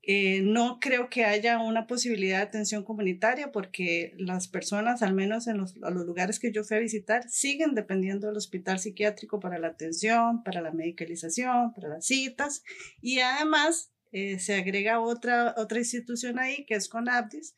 Eh, 0.07 0.41
no 0.43 0.79
creo 0.79 1.09
que 1.09 1.25
haya 1.25 1.57
una 1.57 1.87
posibilidad 1.87 2.37
de 2.37 2.43
atención 2.43 2.83
comunitaria 2.83 3.51
porque 3.51 4.13
las 4.19 4.47
personas, 4.47 5.01
al 5.01 5.15
menos 5.15 5.47
en 5.47 5.57
los, 5.57 5.75
lugares 5.77 6.39
que 6.39 6.51
yo 6.51 6.63
fui 6.63 6.77
a 6.77 6.81
visitar, 6.81 7.27
siguen 7.27 7.73
dependiendo 7.73 8.27
del 8.27 8.37
hospital 8.37 8.77
psiquiátrico 8.77 9.39
para 9.39 9.57
la 9.57 9.69
atención, 9.69 10.43
para 10.43 10.61
la 10.61 10.71
medicalización, 10.71 11.73
para 11.73 11.89
las 11.89 12.05
citas 12.05 12.63
y 13.01 13.19
además 13.19 13.89
eh, 14.11 14.37
se 14.37 14.53
agrega 14.53 14.99
otra, 14.99 15.55
otra 15.57 15.79
institución 15.79 16.37
ahí 16.37 16.65
que 16.67 16.75
es 16.75 16.87
CONAPDIS, 16.87 17.55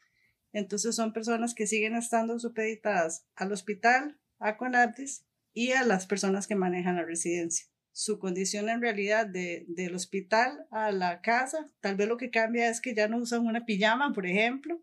entonces 0.54 0.96
son 0.96 1.14
personas 1.14 1.54
que 1.54 1.68
siguen 1.68 1.96
estando 1.96 2.40
supeditadas 2.40 3.26
al 3.36 3.52
hospital, 3.52 4.20
a 4.40 4.58
CONADIS 4.58 5.26
y 5.54 5.72
a 5.72 5.84
las 5.84 6.08
personas 6.08 6.48
que 6.48 6.56
manejan 6.56 6.96
la 6.96 7.06
residencia. 7.06 7.68
Su 7.92 8.20
condición 8.20 8.70
en 8.70 8.82
realidad 8.82 9.26
de, 9.26 9.66
del 9.68 9.96
hospital 9.96 10.68
a 10.72 10.92
la 10.92 11.22
casa, 11.22 11.68
tal 11.82 11.96
vez 11.96 12.08
lo 12.08 12.18
que 12.18 12.30
cambia 12.30 12.70
es 12.70 12.80
que 12.80 12.94
ya 12.94 13.08
no 13.08 13.18
usan 13.18 13.46
una 13.46 13.66
pijama, 13.66 14.14
por 14.14 14.28
ejemplo, 14.28 14.82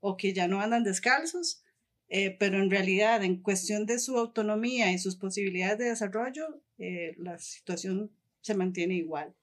o 0.00 0.16
que 0.16 0.32
ya 0.32 0.48
no 0.48 0.60
andan 0.60 0.84
descalzos, 0.84 1.62
eh, 2.08 2.36
pero 2.38 2.58
en 2.58 2.70
realidad 2.70 3.22
en 3.22 3.42
cuestión 3.42 3.86
de 3.86 3.98
su 3.98 4.18
autonomía 4.18 4.90
y 4.92 4.98
sus 4.98 5.16
posibilidades 5.16 5.78
de 5.78 5.84
desarrollo, 5.84 6.62
eh, 6.78 7.14
la 7.18 7.38
situación 7.38 8.10
se 8.40 8.54
mantiene 8.54 8.94
igual. 8.94 9.34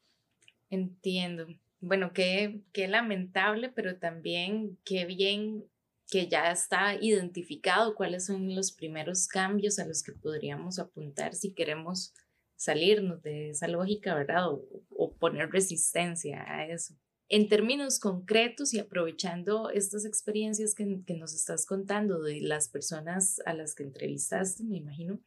Entiendo 0.69 1.48
bueno, 1.86 2.13
qué, 2.13 2.62
qué 2.74 2.88
lamentable, 2.88 3.70
pero 3.70 3.98
también 3.98 4.77
qué 4.84 5.06
bien 5.06 5.65
que 6.10 6.27
ya 6.27 6.51
está 6.51 6.96
identificado 7.00 7.96
cuáles 7.96 8.25
son 8.25 8.56
los 8.56 8.72
primeros 8.72 9.27
cambios 9.27 9.80
a 9.80 9.86
los 9.86 10.04
que 10.04 10.12
podríamos 10.12 10.80
apuntar 10.80 11.36
si 11.36 11.54
queremos 11.54 12.13
salirnos 12.56 13.22
de 13.22 13.50
esa 13.50 13.68
lógica, 13.68 14.15
¿verdad? 14.15 14.48
O, 14.50 15.13
poner 15.20 15.50
resistencia 15.50 16.44
a 16.48 16.68
eso. 16.68 16.96
En 17.30 17.48
términos 17.48 18.00
concretos 18.00 18.74
y 18.74 18.80
aprovechando 18.80 19.70
estas 19.70 20.06
experiencias 20.06 20.75
que, 20.75 21.01
que, 21.06 21.15
nos 21.15 21.34
estás 21.34 21.65
contando 21.65 22.22
de 22.22 22.42
las 22.42 22.68
personas 22.70 23.42
a 23.46 23.54
las 23.54 23.75
que 23.75 23.84
entrevistaste, 23.84 24.63
me 24.63 24.77
imagino, 24.77 25.20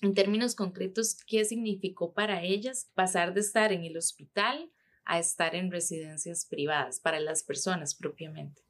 en 0.00 0.14
términos 0.14 0.54
concretos, 0.54 1.16
¿qué 1.26 1.44
significó 1.44 2.12
para 2.12 2.42
ellas 2.42 2.90
pasar 2.94 3.32
de 3.32 3.40
estar 3.40 3.72
en 3.72 3.84
el 3.84 3.96
hospital 3.96 4.70
a 5.04 5.18
estar 5.18 5.54
en 5.54 5.70
residencias 5.70 6.46
privadas 6.46 7.00
para 7.00 7.20
las 7.20 7.42
personas 7.42 7.94
propiamente? 7.94 8.62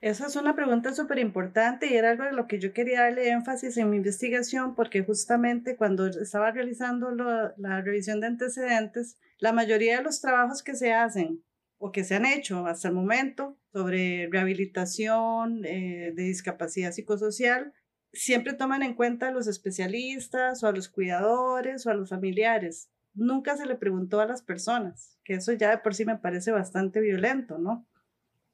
Esa 0.00 0.26
es 0.26 0.36
una 0.36 0.54
pregunta 0.54 0.94
súper 0.94 1.18
importante 1.18 1.86
y 1.86 1.94
era 1.94 2.10
algo 2.10 2.24
de 2.24 2.32
lo 2.32 2.46
que 2.46 2.60
yo 2.60 2.72
quería 2.72 3.02
darle 3.02 3.30
énfasis 3.30 3.76
en 3.78 3.90
mi 3.90 3.96
investigación 3.96 4.74
porque 4.74 5.02
justamente 5.02 5.76
cuando 5.76 6.06
estaba 6.06 6.50
realizando 6.50 7.10
la 7.12 7.80
revisión 7.80 8.20
de 8.20 8.26
antecedentes, 8.26 9.18
la 9.38 9.52
mayoría 9.52 9.96
de 9.96 10.04
los 10.04 10.20
trabajos 10.20 10.62
que 10.62 10.74
se 10.74 10.92
hacen 10.92 11.42
o 11.78 11.92
que 11.92 12.04
se 12.04 12.14
han 12.14 12.26
hecho 12.26 12.66
hasta 12.66 12.88
el 12.88 12.94
momento 12.94 13.58
sobre 13.72 14.28
rehabilitación 14.30 15.64
eh, 15.64 16.12
de 16.14 16.22
discapacidad 16.22 16.92
psicosocial 16.92 17.72
siempre 18.12 18.54
toman 18.54 18.82
en 18.82 18.94
cuenta 18.94 19.28
a 19.28 19.32
los 19.32 19.46
especialistas 19.46 20.62
o 20.62 20.68
a 20.68 20.72
los 20.72 20.88
cuidadores 20.88 21.86
o 21.86 21.90
a 21.90 21.94
los 21.94 22.10
familiares 22.10 22.90
nunca 23.16 23.56
se 23.56 23.66
le 23.66 23.74
preguntó 23.74 24.20
a 24.20 24.26
las 24.26 24.42
personas, 24.42 25.18
que 25.24 25.34
eso 25.34 25.52
ya 25.52 25.70
de 25.70 25.78
por 25.78 25.94
sí 25.94 26.04
me 26.04 26.18
parece 26.18 26.52
bastante 26.52 27.00
violento, 27.00 27.58
¿no? 27.58 27.86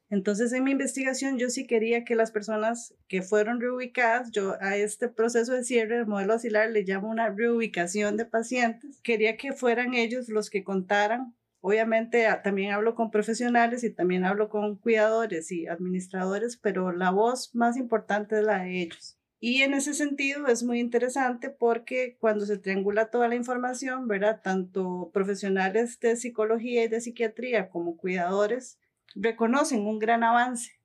Entonces, 0.09 0.53
en 0.53 0.63
mi 0.63 0.71
investigación, 0.71 1.39
yo 1.39 1.49
sí 1.49 1.65
quería 1.65 2.03
que 2.03 2.15
las 2.15 2.31
personas 2.31 2.93
que 3.07 3.23
fueron 3.23 3.59
reubicadas, 3.59 4.29
yo 4.31 4.55
a 4.61 4.75
este 4.75 5.07
proceso 5.07 5.53
de 5.53 5.63
cierre 5.63 5.97
del 5.97 6.05
modelo 6.05 6.33
asilar 6.33 6.69
le 6.69 6.83
llamo 6.83 7.09
una 7.09 7.29
reubicación 7.29 8.15
de 8.15 8.25
pacientes, 8.25 9.01
quería 9.01 9.37
que 9.37 9.53
fueran 9.53 9.95
ellos 9.95 10.29
los 10.29 10.51
que 10.51 10.63
contaran. 10.63 11.35
Obviamente, 11.61 12.27
también 12.43 12.73
hablo 12.73 12.93
con 12.93 13.09
profesionales 13.09 13.83
y 13.83 13.89
también 13.89 14.23
hablo 14.23 14.49
con 14.49 14.75
cuidadores 14.75 15.51
y 15.51 15.65
administradores, 15.65 16.57
pero 16.57 16.91
la 16.91 17.09
voz 17.09 17.55
más 17.55 17.75
importante 17.75 18.37
es 18.37 18.43
la 18.43 18.63
de 18.63 18.83
ellos. 18.83 19.17
Y 19.45 19.63
en 19.63 19.73
ese 19.73 19.93
sentido 19.93 20.47
es 20.47 20.63
muy 20.63 20.79
interesante 20.79 21.49
porque 21.49 22.15
cuando 22.21 22.45
se 22.45 22.57
triangula 22.57 23.09
toda 23.09 23.27
la 23.27 23.35
información, 23.35 24.07
¿verdad? 24.07 24.39
Tanto 24.41 25.11
profesionales 25.13 25.99
de 25.99 26.15
psicología 26.15 26.85
y 26.85 26.87
de 26.87 27.01
psiquiatría 27.01 27.69
como 27.69 27.97
cuidadores 27.97 28.79
reconocen 29.15 29.85
un 29.85 29.99
gran 29.99 30.23
avance, 30.23 30.79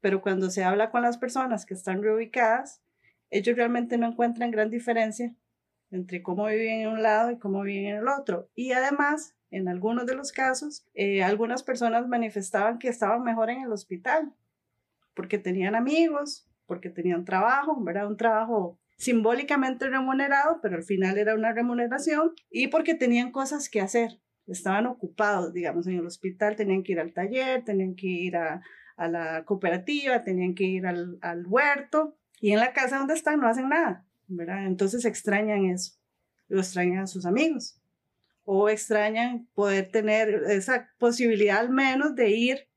pero 0.00 0.22
cuando 0.22 0.50
se 0.50 0.62
habla 0.62 0.92
con 0.92 1.02
las 1.02 1.18
personas 1.18 1.66
que 1.66 1.74
están 1.74 2.00
reubicadas, 2.00 2.80
ellos 3.28 3.56
realmente 3.56 3.98
no 3.98 4.06
encuentran 4.06 4.52
gran 4.52 4.70
diferencia 4.70 5.34
entre 5.90 6.22
cómo 6.22 6.46
viven 6.46 6.82
en 6.82 6.90
un 6.90 7.02
lado 7.02 7.32
y 7.32 7.40
cómo 7.40 7.62
viven 7.62 7.86
en 7.86 7.96
el 7.96 8.06
otro. 8.06 8.48
Y 8.54 8.70
además, 8.70 9.34
en 9.50 9.66
algunos 9.66 10.06
de 10.06 10.14
los 10.14 10.30
casos, 10.30 10.86
eh, 10.94 11.24
algunas 11.24 11.64
personas 11.64 12.06
manifestaban 12.06 12.78
que 12.78 12.86
estaban 12.86 13.24
mejor 13.24 13.50
en 13.50 13.62
el 13.62 13.72
hospital 13.72 14.32
porque 15.12 15.38
tenían 15.38 15.74
amigos, 15.74 16.49
porque 16.70 16.88
tenían 16.88 17.24
trabajo, 17.24 17.82
¿verdad? 17.82 18.06
Un 18.06 18.16
trabajo 18.16 18.78
simbólicamente 18.96 19.88
remunerado, 19.88 20.60
pero 20.62 20.76
al 20.76 20.84
final 20.84 21.18
era 21.18 21.34
una 21.34 21.52
remuneración, 21.52 22.30
y 22.48 22.68
porque 22.68 22.94
tenían 22.94 23.32
cosas 23.32 23.68
que 23.68 23.80
hacer, 23.80 24.20
estaban 24.46 24.86
ocupados, 24.86 25.52
digamos, 25.52 25.88
en 25.88 25.96
el 25.96 26.06
hospital, 26.06 26.54
tenían 26.54 26.84
que 26.84 26.92
ir 26.92 27.00
al 27.00 27.12
taller, 27.12 27.64
tenían 27.64 27.96
que 27.96 28.06
ir 28.06 28.36
a, 28.36 28.62
a 28.96 29.08
la 29.08 29.44
cooperativa, 29.44 30.22
tenían 30.22 30.54
que 30.54 30.62
ir 30.62 30.86
al, 30.86 31.18
al 31.22 31.44
huerto 31.44 32.16
y 32.40 32.52
en 32.52 32.60
la 32.60 32.72
casa 32.72 32.98
donde 32.98 33.14
están 33.14 33.40
no 33.40 33.48
hacen 33.48 33.68
nada, 33.68 34.06
¿verdad? 34.28 34.68
Entonces 34.68 35.04
extrañan 35.04 35.64
eso, 35.64 35.94
lo 36.46 36.60
extrañan 36.60 37.00
a 37.00 37.08
sus 37.08 37.26
amigos 37.26 37.82
o 38.44 38.68
extrañan 38.68 39.48
poder 39.54 39.90
tener 39.90 40.44
esa 40.50 40.88
posibilidad 41.00 41.58
al 41.58 41.70
menos 41.70 42.14
de 42.14 42.30
ir, 42.30 42.69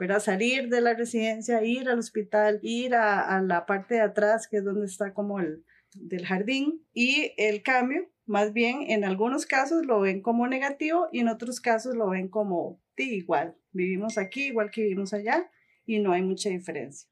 ¿verdad? 0.00 0.18
Salir 0.18 0.68
de 0.68 0.80
la 0.80 0.94
residencia, 0.94 1.62
ir 1.62 1.88
al 1.88 2.00
hospital, 2.00 2.58
ir 2.62 2.94
a, 2.94 3.36
a 3.36 3.40
la 3.42 3.66
parte 3.66 3.94
de 3.94 4.00
atrás, 4.00 4.48
que 4.48 4.56
es 4.56 4.64
donde 4.64 4.86
está 4.86 5.14
como 5.14 5.38
el 5.38 5.64
del 5.94 6.26
jardín, 6.26 6.84
y 6.92 7.32
el 7.36 7.62
cambio, 7.62 8.10
más 8.24 8.52
bien 8.52 8.82
en 8.88 9.04
algunos 9.04 9.46
casos 9.46 9.86
lo 9.86 10.00
ven 10.00 10.22
como 10.22 10.46
negativo 10.48 11.08
y 11.12 11.20
en 11.20 11.28
otros 11.28 11.60
casos 11.60 11.94
lo 11.94 12.08
ven 12.08 12.28
como 12.28 12.80
sí, 12.96 13.14
igual, 13.14 13.56
vivimos 13.72 14.18
aquí 14.18 14.46
igual 14.46 14.70
que 14.70 14.82
vivimos 14.82 15.12
allá 15.14 15.50
y 15.86 15.98
no 15.98 16.12
hay 16.12 16.22
mucha 16.22 16.50
diferencia. 16.50 17.08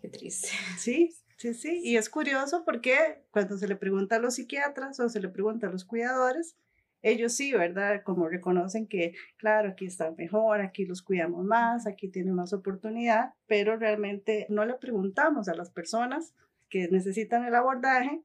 Qué 0.00 0.08
triste. 0.08 0.48
Sí, 0.78 1.14
sí, 1.36 1.54
sí. 1.54 1.80
Y 1.82 1.96
es 1.96 2.08
curioso 2.08 2.64
porque 2.64 3.24
cuando 3.30 3.58
se 3.58 3.66
le 3.66 3.76
pregunta 3.76 4.16
a 4.16 4.18
los 4.18 4.34
psiquiatras 4.34 5.00
o 5.00 5.08
se 5.08 5.20
le 5.20 5.28
pregunta 5.28 5.66
a 5.66 5.70
los 5.70 5.84
cuidadores, 5.84 6.56
ellos 7.02 7.34
sí, 7.34 7.52
¿verdad? 7.52 8.02
Como 8.04 8.28
reconocen 8.28 8.86
que, 8.86 9.14
claro, 9.36 9.70
aquí 9.70 9.86
está 9.86 10.10
mejor, 10.12 10.60
aquí 10.60 10.84
los 10.84 11.02
cuidamos 11.02 11.44
más, 11.44 11.86
aquí 11.86 12.08
tienen 12.08 12.34
más 12.34 12.52
oportunidad, 12.52 13.34
pero 13.46 13.76
realmente 13.76 14.46
no 14.48 14.64
le 14.64 14.74
preguntamos 14.74 15.48
a 15.48 15.54
las 15.54 15.70
personas 15.70 16.34
que 16.68 16.88
necesitan 16.88 17.44
el 17.44 17.54
abordaje 17.54 18.22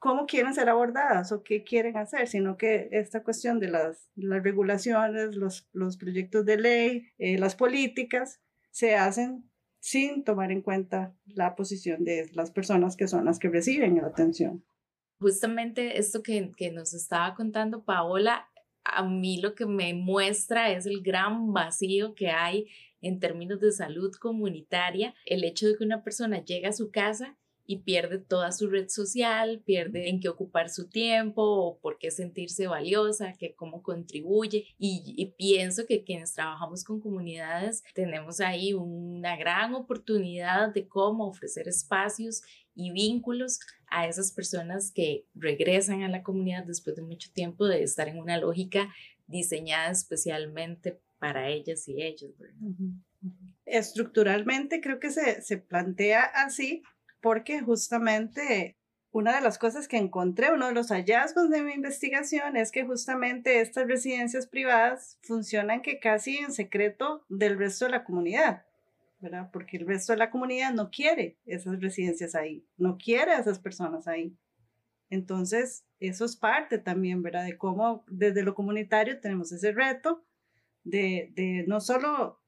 cómo 0.00 0.26
quieren 0.26 0.54
ser 0.54 0.68
abordadas 0.68 1.30
o 1.30 1.42
qué 1.42 1.62
quieren 1.62 1.96
hacer, 1.98 2.26
sino 2.26 2.56
que 2.56 2.88
esta 2.90 3.22
cuestión 3.22 3.60
de 3.60 3.68
las, 3.68 4.08
las 4.16 4.42
regulaciones, 4.42 5.36
los, 5.36 5.68
los 5.72 5.98
proyectos 5.98 6.44
de 6.46 6.56
ley, 6.56 7.08
eh, 7.18 7.38
las 7.38 7.54
políticas, 7.54 8.40
se 8.70 8.96
hacen 8.96 9.44
sin 9.78 10.24
tomar 10.24 10.52
en 10.52 10.62
cuenta 10.62 11.14
la 11.26 11.54
posición 11.54 12.02
de 12.04 12.30
las 12.32 12.50
personas 12.50 12.96
que 12.96 13.08
son 13.08 13.26
las 13.26 13.38
que 13.38 13.50
reciben 13.50 13.96
la 13.96 14.08
atención 14.08 14.64
justamente 15.20 15.98
esto 15.98 16.22
que, 16.22 16.50
que 16.56 16.70
nos 16.70 16.94
estaba 16.94 17.34
contando 17.34 17.84
Paola, 17.84 18.48
a 18.84 19.04
mí 19.04 19.40
lo 19.40 19.54
que 19.54 19.66
me 19.66 19.94
muestra 19.94 20.70
es 20.72 20.86
el 20.86 21.02
gran 21.02 21.52
vacío 21.52 22.14
que 22.14 22.30
hay 22.30 22.66
en 23.02 23.20
términos 23.20 23.60
de 23.60 23.72
salud 23.72 24.12
comunitaria, 24.20 25.14
el 25.26 25.44
hecho 25.44 25.66
de 25.66 25.76
que 25.76 25.84
una 25.84 26.02
persona 26.02 26.44
llega 26.44 26.70
a 26.70 26.74
su 26.74 26.90
casa 26.90 27.36
y 27.66 27.82
pierde 27.82 28.18
toda 28.18 28.50
su 28.50 28.68
red 28.68 28.88
social, 28.88 29.62
pierde 29.64 30.08
en 30.08 30.18
qué 30.18 30.28
ocupar 30.28 30.70
su 30.70 30.88
tiempo 30.88 31.42
o 31.42 31.78
por 31.78 31.98
qué 31.98 32.10
sentirse 32.10 32.66
valiosa, 32.66 33.34
que 33.34 33.54
cómo 33.54 33.84
contribuye. 33.84 34.66
Y, 34.76 35.14
y, 35.16 35.26
pienso 35.26 35.86
que 35.86 36.02
quienes 36.02 36.34
trabajamos 36.34 36.82
con 36.82 37.00
comunidades 37.00 37.84
tenemos 37.94 38.40
ahí 38.40 38.74
una 38.74 39.36
gran 39.36 39.76
oportunidad 39.76 40.74
de 40.74 40.88
cómo 40.88 41.28
ofrecer 41.28 41.68
espacios 41.68 42.42
y 42.74 42.90
vínculos 42.90 43.60
a 43.90 44.06
esas 44.06 44.32
personas 44.32 44.92
que 44.92 45.26
regresan 45.34 46.02
a 46.02 46.08
la 46.08 46.22
comunidad 46.22 46.64
después 46.64 46.96
de 46.96 47.02
mucho 47.02 47.30
tiempo 47.32 47.66
de 47.66 47.82
estar 47.82 48.08
en 48.08 48.18
una 48.18 48.38
lógica 48.38 48.92
diseñada 49.26 49.90
especialmente 49.90 51.00
para 51.18 51.48
ellas 51.48 51.86
y 51.88 52.02
ellos. 52.02 52.32
Estructuralmente 53.66 54.80
creo 54.80 54.98
que 54.98 55.10
se, 55.10 55.42
se 55.42 55.58
plantea 55.58 56.22
así 56.22 56.82
porque 57.20 57.60
justamente 57.60 58.76
una 59.12 59.34
de 59.34 59.40
las 59.40 59.58
cosas 59.58 59.88
que 59.88 59.96
encontré, 59.96 60.52
uno 60.52 60.68
de 60.68 60.72
los 60.72 60.88
hallazgos 60.88 61.50
de 61.50 61.62
mi 61.62 61.72
investigación 61.72 62.56
es 62.56 62.70
que 62.70 62.84
justamente 62.84 63.60
estas 63.60 63.88
residencias 63.88 64.46
privadas 64.46 65.18
funcionan 65.22 65.82
que 65.82 65.98
casi 65.98 66.38
en 66.38 66.52
secreto 66.52 67.24
del 67.28 67.58
resto 67.58 67.86
de 67.86 67.90
la 67.90 68.04
comunidad. 68.04 68.64
¿Verdad? 69.20 69.50
Porque 69.52 69.76
el 69.76 69.86
resto 69.86 70.12
de 70.12 70.18
la 70.18 70.30
comunidad 70.30 70.72
no 70.72 70.90
quiere 70.90 71.38
esas 71.44 71.80
residencias 71.80 72.34
ahí, 72.34 72.66
no 72.76 72.96
quiere 72.96 73.32
a 73.32 73.38
esas 73.38 73.58
personas 73.58 74.08
ahí. 74.08 74.36
Entonces, 75.10 75.84
eso 75.98 76.24
es 76.24 76.36
parte 76.36 76.78
también, 76.78 77.22
¿verdad? 77.22 77.44
De 77.44 77.58
cómo 77.58 78.04
desde 78.08 78.42
lo 78.42 78.54
comunitario 78.54 79.20
tenemos 79.20 79.52
ese 79.52 79.72
reto 79.72 80.24
de, 80.84 81.32
de 81.34 81.64
no 81.66 81.80
solo 81.80 82.39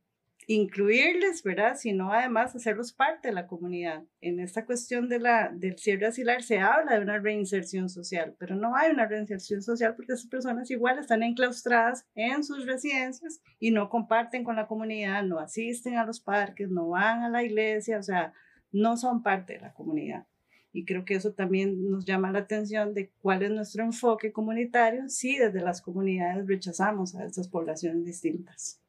incluirles, 0.46 1.42
¿verdad? 1.42 1.76
Sino 1.76 2.12
además 2.12 2.54
hacerlos 2.54 2.92
parte 2.92 3.28
de 3.28 3.34
la 3.34 3.46
comunidad. 3.46 4.04
En 4.20 4.40
esta 4.40 4.66
cuestión 4.66 5.08
de 5.08 5.18
la, 5.18 5.50
del 5.52 5.78
cierre 5.78 6.06
asilar 6.06 6.42
se 6.42 6.58
habla 6.58 6.94
de 6.94 7.00
una 7.00 7.18
reinserción 7.18 7.88
social, 7.88 8.34
pero 8.38 8.56
no 8.56 8.74
hay 8.74 8.90
una 8.90 9.06
reinserción 9.06 9.62
social 9.62 9.94
porque 9.94 10.12
esas 10.12 10.26
personas 10.26 10.70
igual 10.70 10.98
están 10.98 11.22
enclaustradas 11.22 12.06
en 12.14 12.44
sus 12.44 12.66
residencias 12.66 13.40
y 13.58 13.70
no 13.70 13.88
comparten 13.88 14.44
con 14.44 14.56
la 14.56 14.66
comunidad, 14.66 15.22
no 15.24 15.38
asisten 15.38 15.96
a 15.96 16.04
los 16.04 16.20
parques, 16.20 16.70
no 16.70 16.88
van 16.88 17.22
a 17.22 17.28
la 17.28 17.44
iglesia, 17.44 17.98
o 17.98 18.02
sea, 18.02 18.32
no 18.72 18.96
son 18.96 19.22
parte 19.22 19.54
de 19.54 19.60
la 19.60 19.72
comunidad. 19.72 20.26
Y 20.74 20.86
creo 20.86 21.04
que 21.04 21.14
eso 21.14 21.34
también 21.34 21.90
nos 21.90 22.06
llama 22.06 22.32
la 22.32 22.40
atención 22.40 22.94
de 22.94 23.12
cuál 23.20 23.42
es 23.42 23.50
nuestro 23.50 23.84
enfoque 23.84 24.32
comunitario 24.32 25.08
si 25.08 25.36
desde 25.36 25.60
las 25.60 25.82
comunidades 25.82 26.46
rechazamos 26.46 27.14
a 27.14 27.26
estas 27.26 27.48
poblaciones 27.48 28.06
distintas. 28.06 28.81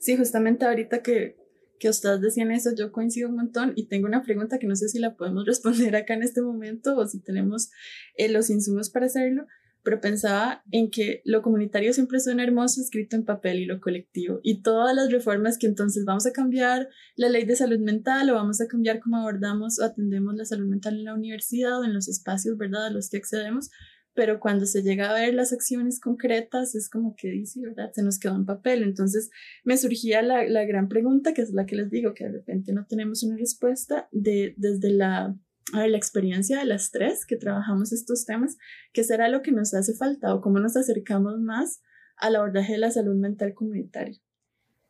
Sí, 0.00 0.16
justamente 0.16 0.64
ahorita 0.64 1.02
que, 1.02 1.36
que 1.78 1.88
ustedes 1.88 2.20
decían 2.20 2.50
eso, 2.50 2.70
yo 2.76 2.92
coincido 2.92 3.28
un 3.28 3.36
montón 3.36 3.72
y 3.76 3.86
tengo 3.86 4.06
una 4.06 4.22
pregunta 4.22 4.58
que 4.58 4.66
no 4.66 4.76
sé 4.76 4.88
si 4.88 4.98
la 4.98 5.16
podemos 5.16 5.44
responder 5.46 5.96
acá 5.96 6.14
en 6.14 6.22
este 6.22 6.42
momento 6.42 6.96
o 6.96 7.06
si 7.06 7.20
tenemos 7.20 7.70
eh, 8.16 8.28
los 8.28 8.50
insumos 8.50 8.90
para 8.90 9.06
hacerlo, 9.06 9.46
pero 9.82 10.00
pensaba 10.00 10.62
en 10.70 10.90
que 10.90 11.22
lo 11.24 11.40
comunitario 11.40 11.92
siempre 11.92 12.20
suena 12.20 12.42
hermoso 12.42 12.80
escrito 12.80 13.16
en 13.16 13.24
papel 13.24 13.60
y 13.60 13.64
lo 13.64 13.80
colectivo 13.80 14.40
y 14.42 14.60
todas 14.60 14.94
las 14.94 15.10
reformas 15.10 15.56
que 15.56 15.66
entonces 15.66 16.04
vamos 16.04 16.26
a 16.26 16.32
cambiar 16.32 16.88
la 17.16 17.28
ley 17.28 17.44
de 17.44 17.56
salud 17.56 17.78
mental 17.78 18.28
o 18.28 18.34
vamos 18.34 18.60
a 18.60 18.66
cambiar 18.66 19.00
cómo 19.00 19.18
abordamos 19.18 19.78
o 19.78 19.84
atendemos 19.84 20.34
la 20.34 20.44
salud 20.44 20.66
mental 20.66 20.94
en 20.94 21.04
la 21.04 21.14
universidad 21.14 21.80
o 21.80 21.84
en 21.84 21.94
los 21.94 22.08
espacios, 22.08 22.58
¿verdad?, 22.58 22.86
a 22.86 22.90
los 22.90 23.08
que 23.08 23.16
accedemos, 23.16 23.70
pero 24.18 24.40
cuando 24.40 24.66
se 24.66 24.82
llega 24.82 25.10
a 25.10 25.14
ver 25.14 25.32
las 25.32 25.52
acciones 25.52 26.00
concretas 26.00 26.74
es 26.74 26.90
como 26.90 27.14
que 27.14 27.30
dice, 27.30 27.60
¿verdad? 27.60 27.92
Se 27.92 28.02
nos 28.02 28.18
quedó 28.18 28.34
en 28.34 28.46
papel. 28.46 28.82
Entonces 28.82 29.30
me 29.62 29.76
surgía 29.76 30.22
la, 30.22 30.42
la, 30.42 30.64
gran 30.64 30.88
pregunta, 30.88 31.34
que 31.34 31.42
es 31.42 31.52
la 31.52 31.66
que 31.66 31.76
les 31.76 31.88
digo, 31.88 32.14
que 32.14 32.24
de 32.24 32.32
repente 32.32 32.72
no 32.72 32.84
tenemos 32.84 33.22
una 33.22 33.36
respuesta 33.36 34.08
de, 34.10 34.54
desde 34.56 34.90
la, 34.90 35.36
la 35.72 35.96
experiencia 35.96 36.58
de 36.58 36.64
las 36.64 36.90
tres 36.90 37.26
que 37.26 37.36
trabajamos 37.36 37.92
estos 37.92 38.26
temas, 38.26 38.56
¿qué 38.92 39.04
será 39.04 39.28
lo 39.28 39.40
que 39.40 39.52
nos 39.52 39.72
hace 39.72 39.94
falta 39.94 40.34
o 40.34 40.40
cómo 40.40 40.58
nos 40.58 40.76
acercamos 40.76 41.38
más 41.38 41.80
al 42.16 42.34
abordaje 42.34 42.72
de 42.72 42.78
la 42.78 42.90
salud 42.90 43.14
mental 43.14 43.54
comunitaria? 43.54 44.18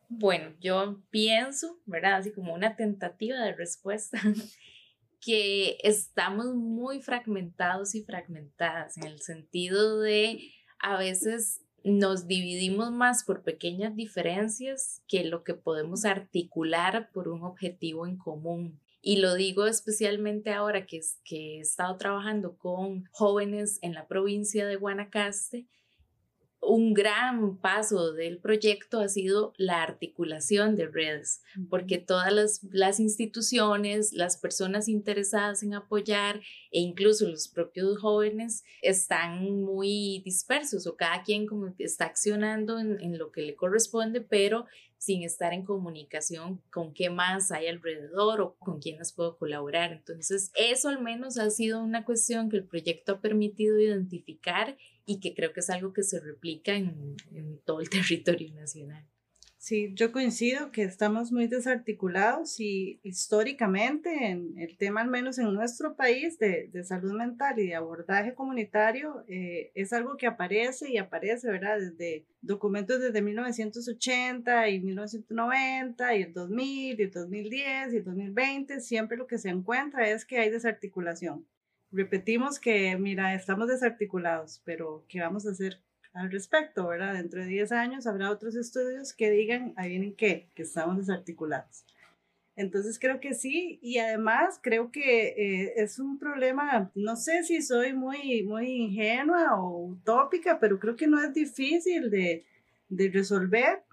Bueno, 0.07 0.55
yo 0.59 1.03
pienso, 1.11 1.79
¿verdad? 1.85 2.15
Así 2.15 2.31
como 2.31 2.55
una 2.55 2.75
tentativa 2.75 3.37
de 3.37 3.53
respuesta. 3.53 4.19
que 5.21 5.77
estamos 5.83 6.55
muy 6.55 7.01
fragmentados 7.01 7.95
y 7.95 8.03
fragmentadas 8.03 8.97
en 8.97 9.05
el 9.05 9.21
sentido 9.21 9.99
de 9.99 10.39
a 10.79 10.97
veces 10.97 11.61
nos 11.83 12.27
dividimos 12.27 12.91
más 12.91 13.23
por 13.23 13.43
pequeñas 13.43 13.95
diferencias 13.95 15.01
que 15.07 15.23
lo 15.23 15.43
que 15.43 15.53
podemos 15.53 16.05
articular 16.05 17.09
por 17.11 17.29
un 17.29 17.43
objetivo 17.43 18.05
en 18.05 18.17
común. 18.17 18.79
Y 19.01 19.17
lo 19.17 19.35
digo 19.35 19.65
especialmente 19.65 20.51
ahora 20.51 20.85
que, 20.85 20.99
que 21.23 21.57
he 21.57 21.59
estado 21.61 21.95
trabajando 21.97 22.57
con 22.57 23.05
jóvenes 23.11 23.79
en 23.81 23.93
la 23.93 24.07
provincia 24.07 24.67
de 24.67 24.75
Guanacaste 24.75 25.67
un 26.61 26.93
gran 26.93 27.57
paso 27.57 28.13
del 28.13 28.37
proyecto 28.37 28.99
ha 28.99 29.07
sido 29.07 29.53
la 29.57 29.81
articulación 29.81 30.75
de 30.75 30.87
redes, 30.87 31.41
porque 31.69 31.97
todas 31.97 32.61
las, 32.71 32.99
instituciones, 32.99 34.13
las 34.13 34.37
personas 34.37 34.87
interesadas 34.87 35.63
en 35.63 35.73
apoyar 35.73 36.41
e 36.71 36.79
incluso 36.79 37.27
los 37.27 37.47
propios 37.47 37.97
jóvenes 37.99 38.63
están 38.81 39.61
muy 39.61 40.21
dispersos 40.25 40.85
o 40.85 40.95
cada 40.95 41.23
quien 41.23 41.47
como 41.47 41.73
está 41.77 42.05
accionando 42.05 42.77
en, 42.79 42.99
en 43.01 43.17
lo 43.17 43.31
que 43.31 43.41
le 43.41 43.55
corresponde, 43.55 44.21
pero 44.21 44.65
sin 44.99 45.23
estar 45.23 45.53
en 45.53 45.63
comunicación 45.63 46.61
con 46.69 46.93
qué 46.93 47.09
más 47.09 47.51
hay 47.51 47.67
alrededor 47.67 48.41
o 48.41 48.55
con 48.59 48.79
quiénes 48.79 49.13
puedo 49.13 49.37
colaborar. 49.37 49.93
Entonces, 49.93 50.51
eso 50.55 50.89
al 50.89 51.01
menos 51.01 51.37
ha 51.37 51.49
sido 51.49 51.81
una 51.81 52.03
cuestión 52.03 52.49
que 52.49 52.57
el 52.57 52.65
proyecto 52.65 53.13
ha 53.13 53.21
permitido 53.21 53.79
identificar 53.79 54.77
y 55.09 55.19
que 55.19 55.33
creo 55.33 55.53
que 55.53 55.61
es 55.61 55.71
algo 55.71 55.91
que 55.91 56.03
se 56.03 56.19
replica 56.19 56.75
en, 56.75 57.15
en 57.31 57.59
todo 57.65 57.81
el 57.81 57.89
territorio 57.89 58.53
nacional. 58.53 59.07
Sí, 59.57 59.91
yo 59.93 60.13
coincido 60.13 60.71
que 60.71 60.83
estamos 60.83 61.33
muy 61.33 61.47
desarticulados 61.47 62.61
y 62.61 63.01
históricamente 63.03 64.27
en 64.27 64.57
el 64.57 64.77
tema, 64.77 65.01
al 65.01 65.09
menos 65.09 65.37
en 65.37 65.53
nuestro 65.53 65.97
país, 65.97 66.39
de, 66.39 66.69
de 66.71 66.83
salud 66.85 67.11
mental 67.11 67.59
y 67.59 67.67
de 67.67 67.75
abordaje 67.75 68.35
comunitario, 68.35 69.25
eh, 69.27 69.71
es 69.75 69.91
algo 69.91 70.15
que 70.15 70.27
aparece 70.27 70.89
y 70.91 70.97
aparece, 70.97 71.51
¿verdad? 71.51 71.77
Desde 71.79 72.25
documentos 72.41 73.01
desde 73.01 73.21
1980 73.21 74.69
y 74.69 74.79
1990 74.79 76.15
y 76.15 76.21
el 76.21 76.33
2000 76.33 76.99
y 76.99 77.03
el 77.03 77.11
2010 77.11 77.93
y 77.93 77.97
el 77.97 78.03
2020, 78.05 78.79
siempre 78.79 79.17
lo 79.17 79.27
que 79.27 79.39
se 79.39 79.49
encuentra 79.49 80.09
es 80.09 80.23
que 80.23 80.37
hay 80.37 80.51
desarticulación. 80.51 81.45
Repetimos 81.91 82.59
que, 82.59 82.95
mira, 82.97 83.33
estamos 83.33 83.67
desarticulados, 83.67 84.61
pero 84.63 85.05
¿qué 85.09 85.21
vamos 85.21 85.47
a 85.47 85.51
hacer 85.51 85.79
al 86.13 86.31
respecto, 86.31 86.87
¿verdad? 86.87 87.13
Dentro 87.13 87.41
de 87.41 87.47
10 87.47 87.71
años 87.71 88.07
habrá 88.07 88.29
otros 88.29 88.55
estudios 88.55 89.13
que 89.13 89.31
digan, 89.31 89.73
ahí 89.75 89.89
vienen 89.89 90.15
qué, 90.15 90.49
que 90.55 90.63
estamos 90.63 90.97
desarticulados. 90.97 91.85
Entonces 92.55 92.99
creo 92.99 93.19
que 93.21 93.33
sí, 93.33 93.79
y 93.81 93.99
además 93.99 94.59
creo 94.61 94.91
que 94.91 95.29
eh, 95.29 95.73
es 95.77 95.97
un 95.97 96.19
problema, 96.19 96.91
no 96.93 97.15
sé 97.15 97.43
si 97.43 97.61
soy 97.61 97.93
muy, 97.93 98.43
muy 98.43 98.67
ingenua 98.67 99.57
o 99.59 99.85
utópica, 99.85 100.59
pero 100.59 100.77
creo 100.77 100.95
que 100.95 101.07
no 101.07 101.23
es 101.23 101.33
difícil 101.33 102.11
de, 102.11 102.45
de 102.89 103.09
resolver, 103.09 103.83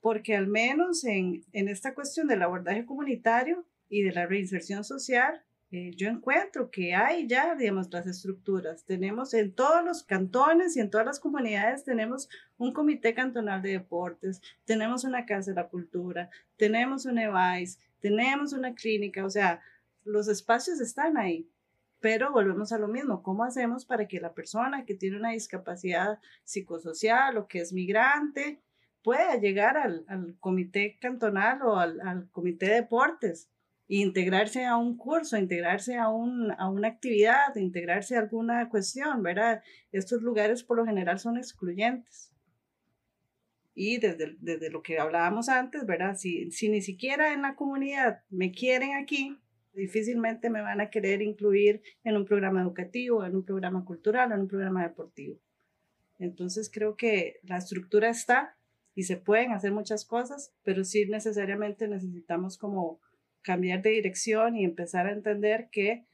porque 0.00 0.34
al 0.34 0.48
menos 0.48 1.04
en, 1.04 1.44
en, 1.52 1.68
esta 1.68 1.94
cuestión 1.94 2.26
del 2.26 2.42
abordaje 2.42 2.84
comunitario 2.84 3.64
y 3.88 4.02
de 4.02 4.12
la 4.12 4.26
reinserción 4.26 4.82
social, 4.82 5.44
eh, 5.72 5.92
yo 5.96 6.08
encuentro 6.08 6.68
que 6.68 6.94
hay 6.96 7.28
ya, 7.28 7.54
digamos, 7.54 7.92
las 7.92 8.06
estructuras. 8.06 8.84
Tenemos 8.84 9.34
en 9.34 9.54
todos 9.54 9.84
los 9.84 10.02
cantones 10.02 10.76
y 10.76 10.80
en 10.80 10.90
todas 10.90 11.06
las 11.06 11.20
comunidades, 11.20 11.84
tenemos 11.84 12.28
un 12.58 12.72
comité 12.72 13.14
cantonal 13.14 13.62
de 13.62 13.70
deportes, 13.70 14.40
tenemos 14.64 15.04
una 15.04 15.26
casa 15.26 15.52
de 15.52 15.56
la 15.56 15.68
cultura, 15.68 16.28
tenemos 16.56 17.06
un 17.06 17.18
EVAIS, 17.18 17.78
tenemos 18.00 18.52
una 18.52 18.74
clínica, 18.74 19.24
o 19.24 19.30
sea, 19.30 19.60
los 20.04 20.26
espacios 20.26 20.80
están 20.80 21.16
ahí. 21.16 21.48
Pero 22.00 22.32
volvemos 22.32 22.72
a 22.72 22.78
lo 22.78 22.88
mismo, 22.88 23.22
¿cómo 23.22 23.44
hacemos 23.44 23.84
para 23.84 24.08
que 24.08 24.20
la 24.20 24.32
persona 24.34 24.84
que 24.86 24.94
tiene 24.94 25.18
una 25.18 25.30
discapacidad 25.30 26.18
psicosocial 26.44 27.36
o 27.36 27.46
que 27.46 27.60
es 27.60 27.72
migrante 27.72 28.60
pueda 29.04 29.36
llegar 29.36 29.76
al, 29.76 30.04
comité 30.40 30.98
cantonal 31.00 31.62
o 31.62 31.76
al, 31.76 32.00
al 32.00 32.28
comité 32.30 32.66
de 32.66 32.74
deportes? 32.76 33.48
Integrarse 33.98 34.64
a 34.64 34.76
un 34.76 34.96
curso, 34.96 35.36
integrarse 35.36 35.96
a, 35.96 36.08
un, 36.08 36.52
a 36.52 36.70
una 36.70 36.86
actividad, 36.86 37.56
integrarse 37.56 38.16
a 38.16 38.20
alguna 38.20 38.68
cuestión, 38.68 39.20
¿verdad? 39.22 39.62
Estos 39.90 40.22
lugares 40.22 40.62
por 40.62 40.76
lo 40.76 40.86
general 40.86 41.18
son 41.18 41.36
excluyentes. 41.36 42.32
Y 43.74 43.98
desde, 43.98 44.36
desde 44.38 44.70
lo 44.70 44.82
que 44.82 45.00
hablábamos 45.00 45.48
antes, 45.48 45.86
¿verdad? 45.86 46.16
Si, 46.16 46.52
si 46.52 46.68
ni 46.68 46.82
siquiera 46.82 47.32
en 47.32 47.42
la 47.42 47.56
comunidad 47.56 48.22
me 48.30 48.52
quieren 48.52 48.94
aquí, 48.94 49.36
difícilmente 49.72 50.50
me 50.50 50.62
van 50.62 50.80
a 50.80 50.90
querer 50.90 51.20
incluir 51.20 51.82
en 52.04 52.16
un 52.16 52.24
programa 52.24 52.62
educativo, 52.62 53.24
en 53.24 53.34
un 53.34 53.44
programa 53.44 53.84
cultural, 53.84 54.30
en 54.30 54.42
un 54.42 54.48
programa 54.48 54.84
deportivo. 54.84 55.40
Entonces 56.20 56.70
creo 56.72 56.94
que 56.94 57.40
la 57.42 57.56
estructura 57.56 58.08
está 58.08 58.56
y 58.94 59.02
se 59.02 59.16
pueden 59.16 59.50
hacer 59.50 59.72
muchas 59.72 60.04
cosas, 60.04 60.52
pero 60.62 60.84
sí 60.84 61.06
necesariamente 61.06 61.88
necesitamos 61.88 62.56
como 62.56 63.00
cambiar 63.42 63.82
de 63.82 63.90
dirección 63.90 64.56
y 64.56 64.64
empezar 64.64 65.06
a 65.06 65.12
entender 65.12 65.68
que 65.70 66.06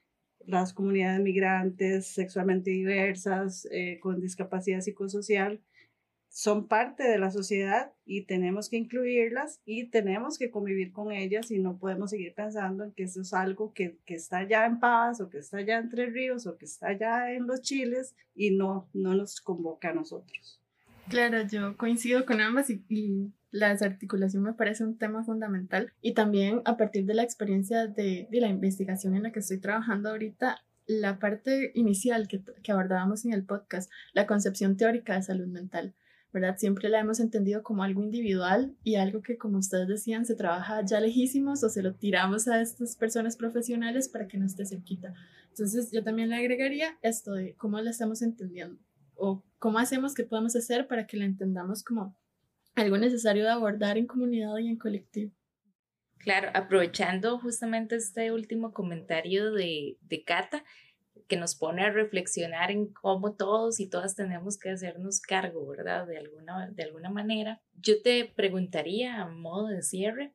las 0.46 0.72
comunidades 0.72 1.20
migrantes, 1.20 2.06
sexualmente 2.06 2.70
diversas, 2.70 3.66
eh, 3.70 3.98
con 4.00 4.20
discapacidad 4.20 4.80
psicosocial, 4.80 5.60
son 6.28 6.68
parte 6.68 7.02
de 7.02 7.18
la 7.18 7.30
sociedad 7.30 7.94
y 8.04 8.26
tenemos 8.26 8.68
que 8.68 8.76
incluirlas 8.76 9.62
y 9.64 9.88
tenemos 9.88 10.36
que 10.36 10.50
convivir 10.50 10.92
con 10.92 11.10
ellas 11.10 11.50
y 11.50 11.58
no 11.58 11.78
podemos 11.78 12.10
seguir 12.10 12.34
pensando 12.34 12.84
en 12.84 12.92
que 12.92 13.04
eso 13.04 13.22
es 13.22 13.32
algo 13.32 13.72
que, 13.72 13.98
que 14.04 14.16
está 14.16 14.46
ya 14.46 14.66
en 14.66 14.78
Paz 14.78 15.20
o 15.22 15.30
que 15.30 15.38
está 15.38 15.62
ya 15.62 15.78
entre 15.78 16.06
Ríos 16.06 16.46
o 16.46 16.58
que 16.58 16.66
está 16.66 16.92
ya 16.92 17.32
en 17.32 17.46
los 17.46 17.62
Chiles 17.62 18.14
y 18.34 18.50
no, 18.50 18.90
no 18.92 19.14
nos 19.14 19.40
convoca 19.40 19.90
a 19.90 19.94
nosotros. 19.94 20.60
Claro, 21.08 21.46
yo 21.46 21.76
coincido 21.76 22.26
con 22.26 22.40
ambas 22.40 22.68
y, 22.68 22.84
y 22.88 23.32
la 23.52 23.68
desarticulación 23.68 24.42
me 24.42 24.54
parece 24.54 24.84
un 24.84 24.98
tema 24.98 25.24
fundamental 25.24 25.92
y 26.02 26.14
también 26.14 26.62
a 26.64 26.76
partir 26.76 27.06
de 27.06 27.14
la 27.14 27.22
experiencia 27.22 27.86
de, 27.86 28.26
de 28.30 28.40
la 28.40 28.48
investigación 28.48 29.14
en 29.14 29.22
la 29.22 29.30
que 29.30 29.38
estoy 29.38 29.58
trabajando 29.58 30.10
ahorita, 30.10 30.58
la 30.86 31.18
parte 31.18 31.70
inicial 31.74 32.26
que, 32.28 32.42
que 32.62 32.72
abordábamos 32.72 33.24
en 33.24 33.32
el 33.32 33.44
podcast, 33.44 33.90
la 34.14 34.26
concepción 34.26 34.76
teórica 34.76 35.14
de 35.14 35.22
salud 35.22 35.46
mental. 35.46 35.94
¿verdad? 36.32 36.58
Siempre 36.58 36.90
la 36.90 37.00
hemos 37.00 37.18
entendido 37.18 37.62
como 37.62 37.82
algo 37.82 38.02
individual 38.02 38.76
y 38.84 38.96
algo 38.96 39.22
que, 39.22 39.38
como 39.38 39.56
ustedes 39.56 39.88
decían, 39.88 40.26
se 40.26 40.34
trabaja 40.34 40.84
ya 40.84 41.00
lejísimos 41.00 41.64
o 41.64 41.70
se 41.70 41.82
lo 41.82 41.94
tiramos 41.94 42.46
a 42.46 42.60
estas 42.60 42.94
personas 42.96 43.38
profesionales 43.38 44.10
para 44.10 44.28
que 44.28 44.36
no 44.36 44.44
esté 44.44 44.66
cerquita. 44.66 45.14
Entonces, 45.48 45.90
yo 45.92 46.04
también 46.04 46.28
le 46.28 46.36
agregaría 46.36 46.98
esto 47.00 47.32
de 47.32 47.54
cómo 47.54 47.80
la 47.80 47.88
estamos 47.88 48.20
entendiendo 48.20 48.78
o 49.16 49.44
cómo 49.58 49.78
hacemos 49.78 50.14
que 50.14 50.24
podemos 50.24 50.54
hacer 50.56 50.86
para 50.86 51.06
que 51.06 51.16
la 51.16 51.24
entendamos 51.24 51.82
como 51.82 52.16
algo 52.74 52.98
necesario 52.98 53.44
de 53.44 53.50
abordar 53.50 53.98
en 53.98 54.06
comunidad 54.06 54.56
y 54.58 54.68
en 54.68 54.76
colectivo. 54.76 55.32
Claro, 56.18 56.50
aprovechando 56.54 57.38
justamente 57.38 57.96
este 57.96 58.32
último 58.32 58.72
comentario 58.72 59.52
de, 59.52 59.96
de 60.00 60.24
Cata, 60.24 60.64
que 61.28 61.36
nos 61.36 61.54
pone 61.54 61.82
a 61.82 61.90
reflexionar 61.90 62.70
en 62.70 62.92
cómo 62.92 63.34
todos 63.34 63.80
y 63.80 63.88
todas 63.88 64.14
tenemos 64.14 64.58
que 64.58 64.70
hacernos 64.70 65.20
cargo, 65.20 65.66
¿verdad? 65.66 66.06
De 66.06 66.18
alguna, 66.18 66.70
de 66.70 66.82
alguna 66.84 67.10
manera. 67.10 67.62
Yo 67.74 68.00
te 68.02 68.24
preguntaría 68.24 69.22
a 69.22 69.28
modo 69.28 69.68
de 69.68 69.82
cierre 69.82 70.34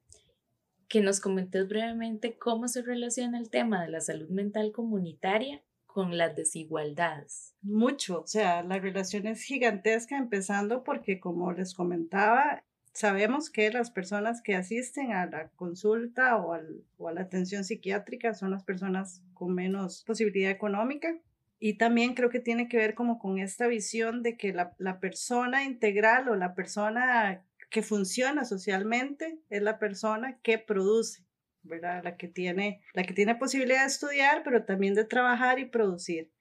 que 0.88 1.02
nos 1.02 1.22
comentes 1.22 1.68
brevemente 1.68 2.38
cómo 2.38 2.68
se 2.68 2.82
relaciona 2.82 3.40
el 3.40 3.50
tema 3.50 3.82
de 3.84 3.90
la 3.90 4.02
salud 4.02 4.30
mental 4.30 4.72
comunitaria 4.74 5.64
con 5.92 6.18
las 6.18 6.36
desigualdades? 6.36 7.56
Mucho, 7.62 8.22
o 8.22 8.28
sea, 8.28 8.64
la 8.64 8.80
relación 8.80 9.28
es 9.28 9.42
gigantesca, 9.44 10.18
empezando 10.18 10.84
porque, 10.84 11.20
como 11.20 11.52
les 11.52 11.74
comentaba, 11.74 12.64
sabemos 12.94 13.50
que 13.50 13.72
las 13.72 13.92
personas 13.92 14.42
que 14.42 14.56
asisten 14.56 15.12
a 15.12 15.26
la 15.26 15.50
consulta 15.50 16.38
o, 16.38 16.54
al, 16.54 16.84
o 16.98 17.08
a 17.08 17.14
la 17.14 17.22
atención 17.22 17.64
psiquiátrica 17.64 18.34
son 18.34 18.52
las 18.52 18.64
personas 18.64 19.24
con 19.34 19.54
menos 19.54 20.04
posibilidad 20.06 20.52
económica. 20.52 21.18
Y 21.60 21.78
también 21.78 22.16
creo 22.16 22.30
que 22.30 22.40
tiene 22.40 22.68
que 22.68 22.78
ver 22.78 22.96
como 22.96 23.20
con 23.20 23.38
esta 23.38 23.68
visión 23.68 24.24
de 24.24 24.36
que 24.36 24.52
la, 24.52 24.74
la 24.80 25.00
persona 25.00 25.64
integral 25.64 26.28
o 26.28 26.36
la 26.36 26.56
persona 26.56 27.46
que 27.70 27.84
funciona 27.84 28.46
socialmente 28.46 29.40
es 29.50 29.62
la 29.62 29.78
persona 29.78 30.40
que 30.42 30.58
produce. 30.58 31.24
¿Verdad? 31.64 32.04
La 32.04 32.18
que 32.18 32.28
tiene, 32.28 32.82
la 32.94 33.04
que 33.04 33.14
tiene 33.14 33.36
posibilidad 33.36 33.82
de 33.82 33.88
estudiar, 33.88 34.44
pero 34.44 34.66
también 34.66 34.94
de 34.94 35.06
trabajar 35.06 35.60
y 35.60 35.66
producir. 35.66 36.32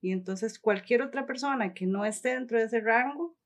Y 0.00 0.12
entonces 0.12 0.58
cualquier 0.58 1.02
otra 1.02 1.26
persona 1.26 1.74
que 1.74 1.86
no 1.86 2.04
esté 2.04 2.30
dentro 2.30 2.58
de 2.58 2.64
ese 2.64 2.80
rango 2.80 3.36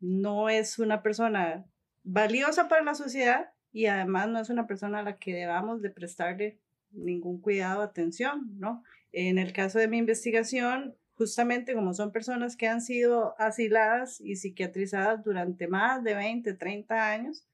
no 0.00 0.48
es 0.48 0.78
una 0.78 1.02
persona 1.02 1.66
valiosa 2.02 2.68
para 2.68 2.82
la 2.82 2.94
sociedad 2.94 3.52
y 3.72 3.86
además 3.86 4.28
no 4.28 4.40
es 4.40 4.50
una 4.50 4.66
persona 4.66 5.00
a 5.00 5.02
la 5.02 5.16
que 5.18 5.34
debamos 5.34 5.80
de 5.82 5.90
prestarle 5.90 6.60
ningún 6.90 7.40
cuidado, 7.40 7.82
atención, 7.82 8.58
¿no? 8.58 8.82
En 9.12 9.38
el 9.38 9.52
caso 9.52 9.78
de 9.78 9.88
mi 9.88 9.98
investigación, 9.98 10.96
justamente 11.14 11.74
como 11.74 11.94
son 11.94 12.12
personas 12.12 12.56
que 12.56 12.68
han 12.68 12.80
sido 12.80 13.34
asiladas 13.38 14.20
y 14.20 14.36
psiquiatrizadas 14.36 15.24
durante 15.24 15.66
más 15.68 16.04
de 16.04 16.14
20, 16.14 16.54
30 16.54 17.10
años, 17.10 17.46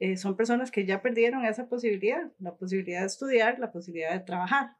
eh, 0.00 0.16
son 0.16 0.36
personas 0.36 0.70
que 0.70 0.86
ya 0.86 1.02
perdieron 1.02 1.44
esa 1.44 1.68
posibilidad, 1.68 2.30
la 2.38 2.54
posibilidad 2.56 3.00
de 3.00 3.06
estudiar, 3.06 3.58
la 3.58 3.72
posibilidad 3.72 4.12
de 4.12 4.20
trabajar. 4.20 4.76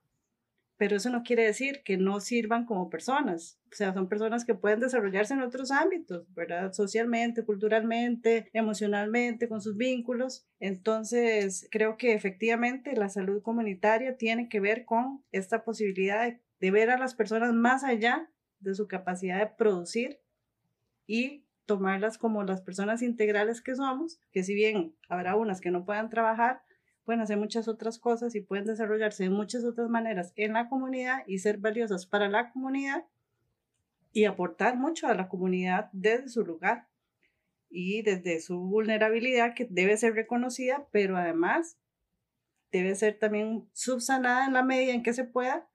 Pero 0.76 0.96
eso 0.96 1.11
no 1.11 1.24
quiere 1.24 1.44
decir 1.44 1.83
que 1.85 1.96
no 1.96 2.20
sirvan 2.20 2.64
como 2.64 2.88
personas. 2.88 3.59
O 3.72 3.74
sea, 3.74 3.92
son 3.92 4.09
personas 4.09 4.44
que 4.44 4.54
pueden 4.54 4.78
desarrollarse 4.78 5.35
en 5.35 5.42
otros 5.42 5.72
ámbitos, 5.72 6.33
¿verdad? 6.35 6.72
Socialmente, 6.72 7.44
culturalmente, 7.44 8.48
emocionalmente, 8.52 9.48
con 9.48 9.61
sus 9.61 9.76
vínculos. 9.76 10.46
Entonces, 10.61 11.66
creo 11.72 11.96
que 11.96 12.12
efectivamente 12.14 12.94
la 12.94 13.09
salud 13.09 13.42
comunitaria 13.42 14.16
tiene 14.16 14.48
que 14.48 14.61
ver 14.61 14.85
con 14.85 15.24
esta 15.33 15.64
posibilidad 15.64 16.24
de, 16.24 16.40
de 16.61 16.70
ver 16.70 16.90
a 16.90 16.98
las 16.98 17.16
personas 17.16 17.52
más 17.52 17.83
allá 17.83 18.31
de 18.61 18.74
su 18.74 18.87
capacidad 18.87 19.40
de 19.40 19.52
producir 19.57 20.20
y 21.09 21.47
tomarlas 21.68 22.16
como 22.16 22.42
las 22.44 22.62
personas 22.62 23.02
integrales 23.02 23.61
que 23.61 23.76
somos, 23.76 24.18
que 24.33 24.42
si 24.42 24.54
bien 24.54 24.96
habrá 25.09 25.37
unas 25.37 25.61
que 25.61 25.70
no 25.70 25.85
puedan 25.85 26.09
trabajar, 26.09 26.62
pueden 27.04 27.20
hacer 27.20 27.37
muchas 27.37 27.68
otras 27.68 27.98
cosas 27.98 28.35
y 28.35 28.40
pueden 28.40 28.64
desarrollarse 28.64 29.24
de 29.24 29.31
muchas 29.31 29.64
otras 29.64 29.90
maneras 29.90 30.33
en 30.35 30.54
la 30.54 30.70
comunidad 30.70 31.24
y 31.26 31.40
ser 31.40 31.59
valiosas 31.59 32.07
para 32.07 32.31
la 32.31 32.50
comunidad 32.52 33.04
y 34.12 34.24
aportar 34.24 34.78
mucho 34.78 35.09
a 35.09 35.14
la 35.14 35.28
comunidad 35.28 35.90
desde 35.92 36.31
su 36.31 36.42
lugar 36.42 36.88
y 37.68 38.00
desde 38.00 38.40
su 38.40 38.59
vulnerabilidad 38.59 39.54
que 39.54 39.66
debe 39.68 39.98
ser 39.98 40.14
reconocida, 40.14 40.88
pero 40.90 41.18
además 41.18 41.78
debe 42.72 42.94
ser 42.94 43.18
también 43.18 43.68
subsanada 43.74 44.46
en 44.46 44.54
la 44.54 44.64
medida 44.64 44.94
en 44.94 45.02
que 45.02 45.12
se 45.12 45.24
pueda 45.24 45.68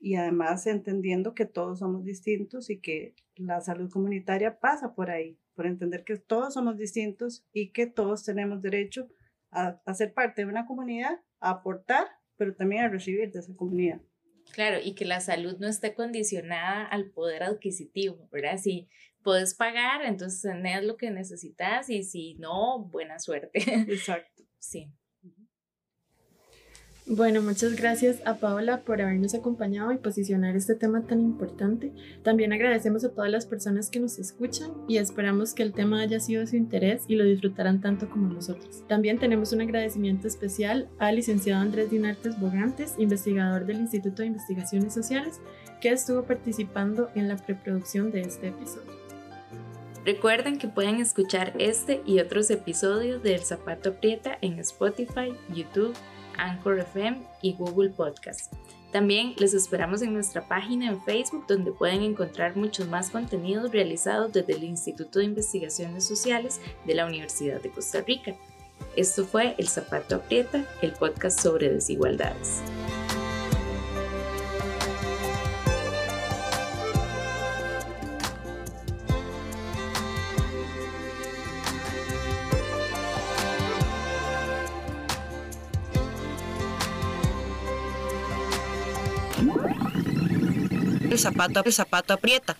y 0.00 0.16
además 0.16 0.66
entendiendo 0.66 1.34
que 1.34 1.44
todos 1.44 1.80
somos 1.80 2.04
distintos 2.04 2.70
y 2.70 2.80
que 2.80 3.14
la 3.36 3.60
salud 3.60 3.90
comunitaria 3.90 4.58
pasa 4.58 4.94
por 4.94 5.10
ahí, 5.10 5.38
por 5.54 5.66
entender 5.66 6.04
que 6.04 6.16
todos 6.16 6.54
somos 6.54 6.78
distintos 6.78 7.44
y 7.52 7.70
que 7.70 7.86
todos 7.86 8.24
tenemos 8.24 8.62
derecho 8.62 9.08
a, 9.50 9.80
a 9.84 9.94
ser 9.94 10.14
parte 10.14 10.42
de 10.42 10.48
una 10.48 10.66
comunidad, 10.66 11.20
a 11.38 11.50
aportar, 11.50 12.06
pero 12.36 12.54
también 12.54 12.84
a 12.84 12.88
recibir 12.88 13.30
de 13.30 13.38
esa 13.38 13.54
comunidad. 13.54 14.00
Claro, 14.52 14.78
y 14.82 14.94
que 14.94 15.04
la 15.04 15.20
salud 15.20 15.56
no 15.58 15.68
esté 15.68 15.94
condicionada 15.94 16.84
al 16.86 17.10
poder 17.10 17.42
adquisitivo, 17.42 18.28
¿verdad? 18.32 18.56
Si 18.58 18.88
puedes 19.22 19.54
pagar, 19.54 20.02
entonces 20.04 20.42
tenés 20.42 20.82
lo 20.82 20.96
que 20.96 21.10
necesitas 21.10 21.88
y 21.90 22.02
si 22.02 22.34
no, 22.34 22.84
buena 22.84 23.18
suerte. 23.18 23.50
Exacto. 23.88 24.42
Sí. 24.58 24.90
Bueno, 27.12 27.42
muchas 27.42 27.74
gracias 27.74 28.18
a 28.24 28.36
Paola 28.36 28.82
por 28.82 29.02
habernos 29.02 29.34
acompañado 29.34 29.90
y 29.90 29.98
posicionar 29.98 30.54
este 30.54 30.76
tema 30.76 31.08
tan 31.08 31.18
importante. 31.18 31.90
También 32.22 32.52
agradecemos 32.52 33.02
a 33.02 33.10
todas 33.10 33.28
las 33.28 33.46
personas 33.46 33.90
que 33.90 33.98
nos 33.98 34.20
escuchan 34.20 34.70
y 34.86 34.98
esperamos 34.98 35.52
que 35.52 35.64
el 35.64 35.72
tema 35.72 36.02
haya 36.02 36.20
sido 36.20 36.42
de 36.42 36.46
su 36.46 36.54
interés 36.54 37.02
y 37.08 37.16
lo 37.16 37.24
disfrutarán 37.24 37.80
tanto 37.80 38.08
como 38.08 38.32
nosotros. 38.32 38.84
También 38.86 39.18
tenemos 39.18 39.52
un 39.52 39.60
agradecimiento 39.60 40.28
especial 40.28 40.88
al 41.00 41.16
licenciado 41.16 41.60
Andrés 41.60 41.90
Dinartes 41.90 42.38
Bogantes, 42.38 42.94
investigador 42.96 43.66
del 43.66 43.80
Instituto 43.80 44.22
de 44.22 44.28
Investigaciones 44.28 44.94
Sociales, 44.94 45.40
que 45.80 45.90
estuvo 45.90 46.22
participando 46.22 47.10
en 47.16 47.26
la 47.26 47.38
preproducción 47.38 48.12
de 48.12 48.20
este 48.20 48.50
episodio. 48.50 48.92
Recuerden 50.04 50.58
que 50.58 50.68
pueden 50.68 51.00
escuchar 51.00 51.54
este 51.58 52.02
y 52.06 52.20
otros 52.20 52.52
episodios 52.52 53.20
de 53.24 53.34
El 53.34 53.40
Zapato 53.40 53.90
Aprieta 53.90 54.38
en 54.40 54.60
Spotify, 54.60 55.34
YouTube, 55.52 55.92
Anchor 56.40 56.78
FM 56.78 57.22
y 57.42 57.54
Google 57.54 57.90
Podcast. 57.90 58.52
También 58.92 59.34
les 59.38 59.54
esperamos 59.54 60.02
en 60.02 60.12
nuestra 60.12 60.48
página 60.48 60.88
en 60.88 61.00
Facebook 61.02 61.44
donde 61.46 61.70
pueden 61.70 62.02
encontrar 62.02 62.56
muchos 62.56 62.88
más 62.88 63.10
contenidos 63.10 63.70
realizados 63.70 64.32
desde 64.32 64.54
el 64.54 64.64
Instituto 64.64 65.20
de 65.20 65.26
Investigaciones 65.26 66.04
Sociales 66.04 66.60
de 66.86 66.94
la 66.94 67.06
Universidad 67.06 67.60
de 67.60 67.70
Costa 67.70 68.00
Rica. 68.00 68.34
Esto 68.96 69.24
fue 69.24 69.54
El 69.58 69.68
Zapato 69.68 70.16
Aprieta, 70.16 70.64
el 70.82 70.92
podcast 70.92 71.38
sobre 71.38 71.70
desigualdades. 71.70 72.62
Zapato, 91.20 91.62
el 91.64 91.72
zapato 91.72 92.14
aprieta. 92.14 92.56